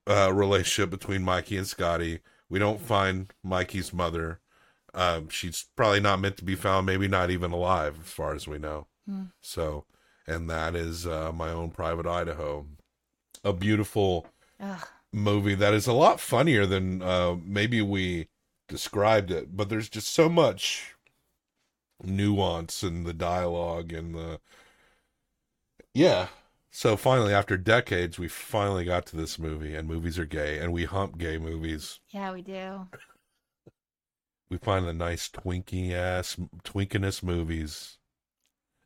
uh, 0.06 0.32
relationship 0.32 0.90
between 0.90 1.22
Mikey 1.22 1.56
and 1.56 1.66
Scotty. 1.66 2.20
We 2.48 2.60
don't 2.60 2.80
find 2.80 3.32
Mikey's 3.42 3.92
mother. 3.92 4.40
Um, 4.94 5.28
she's 5.28 5.66
probably 5.74 6.00
not 6.00 6.20
meant 6.20 6.36
to 6.36 6.44
be 6.44 6.54
found, 6.54 6.86
maybe 6.86 7.08
not 7.08 7.30
even 7.30 7.50
alive, 7.50 7.98
as 8.04 8.10
far 8.12 8.34
as 8.34 8.46
we 8.46 8.58
know. 8.58 8.86
Hmm. 9.08 9.24
So, 9.42 9.86
and 10.26 10.48
that 10.50 10.74
is 10.74 11.06
uh, 11.06 11.32
my 11.32 11.50
own 11.50 11.70
private 11.70 12.06
Idaho, 12.06 12.66
a 13.44 13.52
beautiful 13.52 14.26
Ugh. 14.60 14.86
movie 15.12 15.54
that 15.54 15.74
is 15.74 15.86
a 15.86 15.92
lot 15.92 16.20
funnier 16.20 16.66
than 16.66 17.02
uh, 17.02 17.36
maybe 17.44 17.80
we 17.80 18.28
described 18.68 19.30
it, 19.30 19.56
but 19.56 19.68
there's 19.68 19.88
just 19.88 20.08
so 20.08 20.28
much 20.28 20.94
nuance 22.02 22.82
in 22.82 23.04
the 23.04 23.14
dialogue 23.14 23.92
and 23.92 24.14
the 24.14 24.40
yeah. 25.94 26.28
So 26.70 26.94
finally, 26.98 27.32
after 27.32 27.56
decades, 27.56 28.18
we 28.18 28.28
finally 28.28 28.84
got 28.84 29.06
to 29.06 29.16
this 29.16 29.38
movie, 29.38 29.74
and 29.74 29.88
movies 29.88 30.18
are 30.18 30.26
gay, 30.26 30.58
and 30.58 30.74
we 30.74 30.84
hump 30.84 31.16
gay 31.16 31.38
movies. 31.38 32.00
Yeah, 32.10 32.32
we 32.32 32.42
do. 32.42 32.86
We 34.48 34.58
find 34.58 34.86
the 34.86 34.92
nice 34.92 35.28
twinky 35.28 35.90
ass, 35.92 36.36
twinkiness 36.62 37.20
movies, 37.20 37.98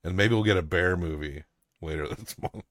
and 0.04 0.16
maybe 0.16 0.34
we'll 0.34 0.44
get 0.44 0.56
a 0.56 0.62
bear 0.62 0.96
movie 0.96 1.44
later 1.80 2.06
this 2.14 2.36
month. 2.38 2.64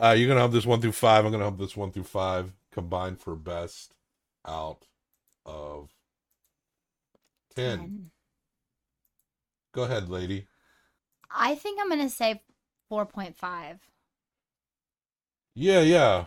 Uh, 0.00 0.14
you're 0.16 0.28
gonna 0.28 0.40
have 0.40 0.52
this 0.52 0.66
one 0.66 0.80
through 0.80 0.92
five. 0.92 1.24
I'm 1.24 1.32
gonna 1.32 1.44
have 1.44 1.58
this 1.58 1.76
one 1.76 1.92
through 1.92 2.04
five 2.04 2.52
combined 2.72 3.20
for 3.20 3.36
best 3.36 3.94
out 4.46 4.86
of 5.44 5.90
ten. 7.54 8.10
Go 9.72 9.84
ahead, 9.84 10.08
lady. 10.08 10.46
I 11.30 11.54
think 11.54 11.80
I'm 11.80 11.88
gonna 11.88 12.08
say 12.08 12.42
four 12.88 13.06
point 13.06 13.36
five. 13.36 13.78
Yeah, 15.54 15.80
yeah. 15.80 16.26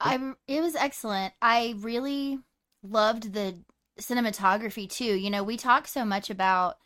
I 0.00 0.34
it 0.48 0.60
was 0.60 0.74
excellent. 0.74 1.32
I 1.40 1.74
really 1.78 2.40
loved 2.82 3.32
the 3.32 3.58
cinematography 4.00 4.88
too. 4.88 5.14
You 5.14 5.30
know, 5.30 5.42
we 5.42 5.56
talk 5.56 5.86
so 5.86 6.04
much 6.04 6.30
about 6.30 6.76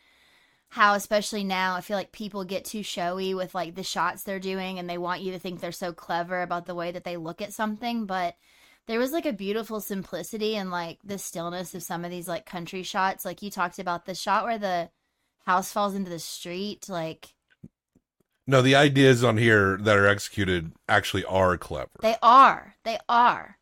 how 0.69 0.93
especially 0.93 1.43
now 1.43 1.75
I 1.75 1.81
feel 1.81 1.97
like 1.97 2.11
people 2.11 2.43
get 2.43 2.65
too 2.65 2.83
showy 2.83 3.33
with 3.33 3.55
like 3.55 3.75
the 3.75 3.83
shots 3.83 4.23
they're 4.23 4.39
doing 4.39 4.79
and 4.79 4.89
they 4.89 4.97
want 4.97 5.21
you 5.21 5.31
to 5.31 5.39
think 5.39 5.59
they're 5.59 5.71
so 5.71 5.93
clever 5.93 6.41
about 6.41 6.65
the 6.65 6.75
way 6.75 6.91
that 6.91 7.03
they 7.03 7.17
look 7.17 7.41
at 7.41 7.53
something, 7.53 8.05
but 8.05 8.35
there 8.87 8.99
was 8.99 9.11
like 9.11 9.25
a 9.25 9.33
beautiful 9.33 9.81
simplicity 9.81 10.55
and 10.55 10.71
like 10.71 10.99
the 11.03 11.17
stillness 11.17 11.75
of 11.75 11.83
some 11.83 12.05
of 12.05 12.11
these 12.11 12.27
like 12.27 12.45
country 12.45 12.83
shots. 12.83 13.25
Like 13.25 13.41
you 13.41 13.49
talked 13.51 13.79
about 13.79 14.05
the 14.05 14.15
shot 14.15 14.45
where 14.45 14.57
the 14.57 14.89
house 15.45 15.71
falls 15.71 15.95
into 15.95 16.09
the 16.09 16.19
street, 16.19 16.87
like 16.89 17.33
No, 18.45 18.61
the 18.61 18.75
ideas 18.75 19.23
on 19.23 19.37
here 19.37 19.77
that 19.81 19.97
are 19.97 20.07
executed 20.07 20.71
actually 20.87 21.25
are 21.25 21.57
clever. 21.57 21.91
They 22.01 22.15
are. 22.21 22.75
They 22.83 22.97
are. 23.09 23.57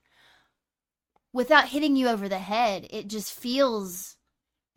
Without 1.33 1.69
hitting 1.69 1.95
you 1.95 2.07
over 2.07 2.29
the 2.29 2.39
head, 2.39 2.87
it 2.89 3.07
just 3.07 3.33
feels. 3.33 4.15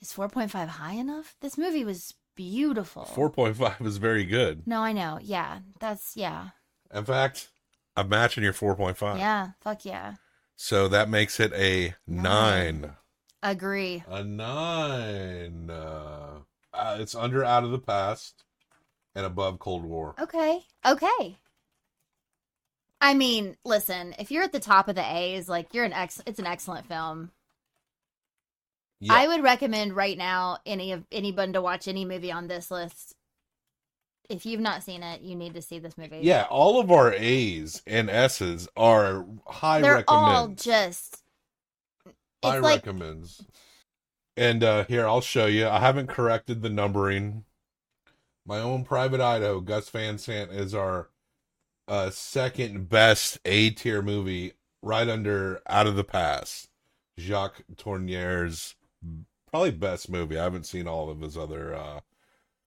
Is 0.00 0.12
4.5 0.12 0.68
high 0.68 0.92
enough? 0.94 1.34
This 1.40 1.58
movie 1.58 1.84
was 1.84 2.14
beautiful. 2.38 3.04
Four 3.04 3.30
point 3.30 3.56
five 3.56 3.80
is 3.80 3.96
very 3.96 4.24
good. 4.24 4.62
No, 4.64 4.80
I 4.80 4.92
know. 4.92 5.18
Yeah. 5.20 5.58
That's, 5.80 6.16
yeah. 6.16 6.50
In 6.94 7.04
fact, 7.04 7.48
I'm 7.96 8.08
matching 8.08 8.44
your 8.44 8.52
four 8.52 8.76
point 8.76 8.96
five. 8.96 9.18
Yeah. 9.18 9.48
Fuck 9.60 9.84
yeah. 9.84 10.14
So 10.54 10.86
that 10.88 11.10
makes 11.10 11.40
it 11.40 11.52
a 11.52 11.96
nine. 12.06 12.92
Agree. 13.42 14.04
A 14.08 14.22
nine. 14.22 15.68
Uh, 15.68 16.38
uh, 16.72 16.96
it's 17.00 17.16
under 17.16 17.44
Out 17.44 17.64
of 17.64 17.72
the 17.72 17.78
Past 17.78 18.44
and 19.16 19.26
above 19.26 19.58
Cold 19.58 19.84
War. 19.84 20.14
Okay. 20.20 20.60
Okay. 20.86 21.38
I 23.00 23.14
mean, 23.14 23.56
listen, 23.64 24.14
if 24.18 24.30
you're 24.30 24.44
at 24.44 24.52
the 24.52 24.60
top 24.60 24.88
of 24.88 24.94
the 24.94 25.04
A's, 25.04 25.48
like 25.48 25.74
you're 25.74 25.84
an 25.84 25.92
ex 25.92 26.22
it's 26.26 26.38
an 26.38 26.46
excellent 26.46 26.86
film. 26.86 27.32
Yeah. 29.00 29.14
I 29.14 29.28
would 29.28 29.42
recommend 29.42 29.94
right 29.94 30.18
now 30.18 30.58
any 30.66 30.92
of 30.92 31.04
anyone 31.12 31.52
to 31.52 31.62
watch 31.62 31.86
any 31.86 32.04
movie 32.04 32.32
on 32.32 32.48
this 32.48 32.70
list. 32.70 33.14
If 34.28 34.44
you've 34.44 34.60
not 34.60 34.82
seen 34.82 35.02
it, 35.02 35.22
you 35.22 35.36
need 35.36 35.54
to 35.54 35.62
see 35.62 35.78
this 35.78 35.96
movie. 35.96 36.20
Yeah, 36.22 36.46
all 36.50 36.80
of 36.80 36.90
our 36.90 37.14
A's 37.14 37.82
and 37.86 38.10
S's 38.10 38.68
are 38.76 39.24
high 39.46 39.80
They're 39.80 40.04
all 40.08 40.48
just 40.48 41.22
high 42.42 42.56
it's 42.56 42.62
like 42.62 42.86
recommends. 42.86 43.44
And 44.36 44.62
uh 44.62 44.84
here, 44.84 45.06
I'll 45.06 45.20
show 45.20 45.46
you. 45.46 45.68
I 45.68 45.78
haven't 45.78 46.08
corrected 46.08 46.62
the 46.62 46.68
numbering. 46.68 47.44
My 48.44 48.58
own 48.58 48.84
private 48.84 49.20
Idaho, 49.20 49.60
Gus 49.60 49.88
Van 49.90 50.18
Sant 50.18 50.50
is 50.50 50.74
our 50.74 51.08
uh 51.86 52.10
second 52.10 52.88
best 52.88 53.38
A 53.44 53.70
tier 53.70 54.02
movie, 54.02 54.54
right 54.82 55.08
under 55.08 55.60
Out 55.68 55.86
of 55.86 55.96
the 55.96 56.04
Past. 56.04 56.68
Jacques 57.18 57.62
Tourneur's 57.76 58.74
probably 59.50 59.70
best 59.70 60.10
movie. 60.10 60.38
I 60.38 60.44
haven't 60.44 60.66
seen 60.66 60.86
all 60.88 61.10
of 61.10 61.20
his 61.20 61.36
other 61.36 61.74
uh 61.74 62.00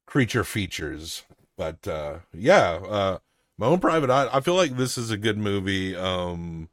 creature 0.06 0.44
features. 0.44 1.24
But 1.58 1.88
uh 1.88 2.20
yeah, 2.34 2.80
uh 2.88 3.18
my 3.58 3.68
own 3.68 3.80
private 3.80 4.10
eye 4.10 4.30
I 4.32 4.40
feel 4.42 4.56
like 4.56 4.78
this 4.78 4.98
is 4.98 5.12
a 5.12 5.18
good 5.18 5.38
movie. 5.38 5.96
Um 5.96 6.70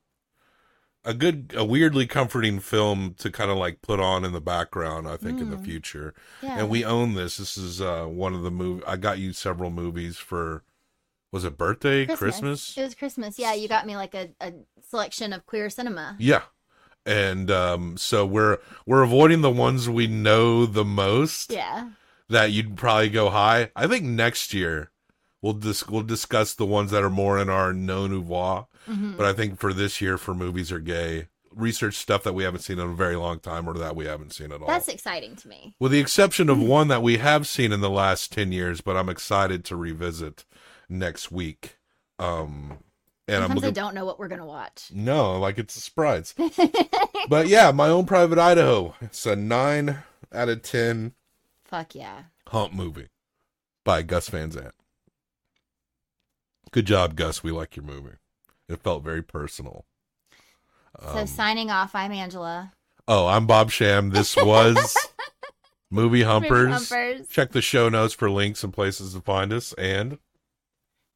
a 1.04 1.14
good 1.14 1.52
a 1.56 1.64
weirdly 1.64 2.06
comforting 2.06 2.60
film 2.60 3.14
to 3.18 3.30
kind 3.30 3.50
of 3.50 3.56
like 3.56 3.80
put 3.82 4.00
on 4.00 4.24
in 4.24 4.32
the 4.32 4.40
background, 4.40 5.08
I 5.08 5.16
think, 5.16 5.40
in 5.40 5.50
the 5.50 5.56
Mm. 5.56 5.64
future. 5.64 6.14
Yeah. 6.42 6.60
And 6.60 6.68
we 6.68 6.84
own 6.84 7.14
this. 7.14 7.36
This 7.38 7.56
is 7.56 7.80
uh 7.80 8.06
one 8.06 8.34
of 8.34 8.42
the 8.42 8.50
movie 8.50 8.84
I 8.86 8.96
got 8.96 9.18
you 9.18 9.32
several 9.32 9.70
movies 9.70 10.16
for 10.16 10.64
was 11.30 11.44
it 11.44 11.58
birthday, 11.58 12.06
Christmas? 12.06 12.76
It 12.76 12.82
was 12.82 12.94
Christmas. 12.94 13.38
Yeah, 13.38 13.52
you 13.52 13.68
got 13.68 13.86
me 13.86 13.96
like 13.96 14.14
a, 14.14 14.30
a 14.40 14.52
selection 14.88 15.32
of 15.34 15.44
queer 15.44 15.68
cinema. 15.68 16.16
Yeah. 16.18 16.42
And 17.08 17.50
um 17.50 17.96
so 17.96 18.26
we're 18.26 18.58
we're 18.86 19.02
avoiding 19.02 19.40
the 19.40 19.50
ones 19.50 19.88
we 19.88 20.06
know 20.06 20.66
the 20.66 20.84
most. 20.84 21.50
Yeah. 21.50 21.88
that 22.28 22.52
you'd 22.52 22.76
probably 22.76 23.08
go 23.08 23.30
high. 23.30 23.70
I 23.74 23.86
think 23.86 24.04
next 24.04 24.52
year 24.52 24.90
we'll 25.40 25.54
dis- 25.54 25.88
we'll 25.88 26.02
discuss 26.02 26.52
the 26.52 26.66
ones 26.66 26.90
that 26.90 27.02
are 27.02 27.08
more 27.10 27.38
in 27.38 27.48
our 27.48 27.72
non 27.72 28.12
oeuvre. 28.12 28.66
Mhm. 28.86 29.16
But 29.16 29.24
I 29.26 29.32
think 29.32 29.58
for 29.58 29.72
this 29.72 30.00
year, 30.02 30.18
for 30.18 30.34
movies 30.34 30.70
are 30.70 30.78
gay, 30.80 31.28
research 31.54 31.94
stuff 31.94 32.22
that 32.24 32.34
we 32.34 32.44
haven't 32.44 32.60
seen 32.60 32.78
in 32.78 32.90
a 32.90 32.94
very 32.94 33.16
long 33.16 33.38
time 33.40 33.66
or 33.66 33.72
that 33.78 33.96
we 33.96 34.04
haven't 34.04 34.32
seen 34.34 34.52
at 34.52 34.60
all. 34.60 34.66
That's 34.66 34.88
exciting 34.88 35.36
to 35.36 35.48
me. 35.48 35.74
With 35.80 35.92
the 35.92 36.00
exception 36.00 36.50
of 36.50 36.58
one 36.60 36.88
that 36.88 37.02
we 37.02 37.16
have 37.16 37.46
seen 37.48 37.72
in 37.72 37.80
the 37.80 37.88
last 37.90 38.32
ten 38.32 38.52
years, 38.52 38.80
but 38.82 38.96
I'm 38.96 39.08
excited 39.08 39.64
to 39.66 39.76
revisit 39.76 40.44
next 40.90 41.30
week. 41.32 41.76
Um, 42.18 42.78
And 43.28 43.44
I'm 43.44 43.50
Sometimes 43.50 43.64
I 43.64 43.70
don't 43.70 43.94
know 43.94 44.06
what 44.06 44.18
we're 44.18 44.28
gonna 44.28 44.46
watch. 44.46 44.90
No, 44.92 45.38
like 45.38 45.58
it's 45.58 45.76
a 45.76 45.80
surprise. 45.80 46.34
but 47.28 47.46
yeah, 47.48 47.70
my 47.72 47.88
own 47.88 48.06
private 48.06 48.38
Idaho. 48.38 48.94
It's 49.02 49.26
a 49.26 49.36
nine 49.36 49.98
out 50.32 50.48
of 50.48 50.62
ten 50.62 51.12
Fuck 51.64 51.94
yeah. 51.94 52.22
hump 52.48 52.72
movie 52.72 53.08
by 53.84 54.00
Gus 54.02 54.28
Van 54.30 54.50
Sant. 54.50 54.72
Good 56.70 56.86
job, 56.86 57.16
Gus. 57.16 57.42
We 57.42 57.50
like 57.52 57.76
your 57.76 57.84
movie. 57.84 58.16
It 58.68 58.82
felt 58.82 59.04
very 59.04 59.22
personal. 59.22 59.84
So 61.00 61.18
Um, 61.18 61.26
signing 61.26 61.70
off, 61.70 61.94
I'm 61.94 62.12
Angela. 62.12 62.72
oh, 63.06 63.26
I'm 63.26 63.46
Bob 63.46 63.70
Sham. 63.70 64.10
This 64.10 64.36
was 64.36 64.96
Movie 65.90 66.22
Humpers. 66.22 66.88
Humpers. 66.90 67.28
Check 67.28 67.52
the 67.52 67.62
show 67.62 67.88
notes 67.88 68.14
for 68.14 68.30
links 68.30 68.64
and 68.64 68.72
places 68.72 69.14
to 69.14 69.20
find 69.20 69.52
us. 69.52 69.72
And 69.74 70.18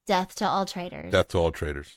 Death 0.07 0.34
to 0.36 0.46
all 0.48 0.66
traitors. 0.66 1.12
death 1.12 1.28
to 1.28 1.38
all 1.38 1.53
traitors. 1.53 1.96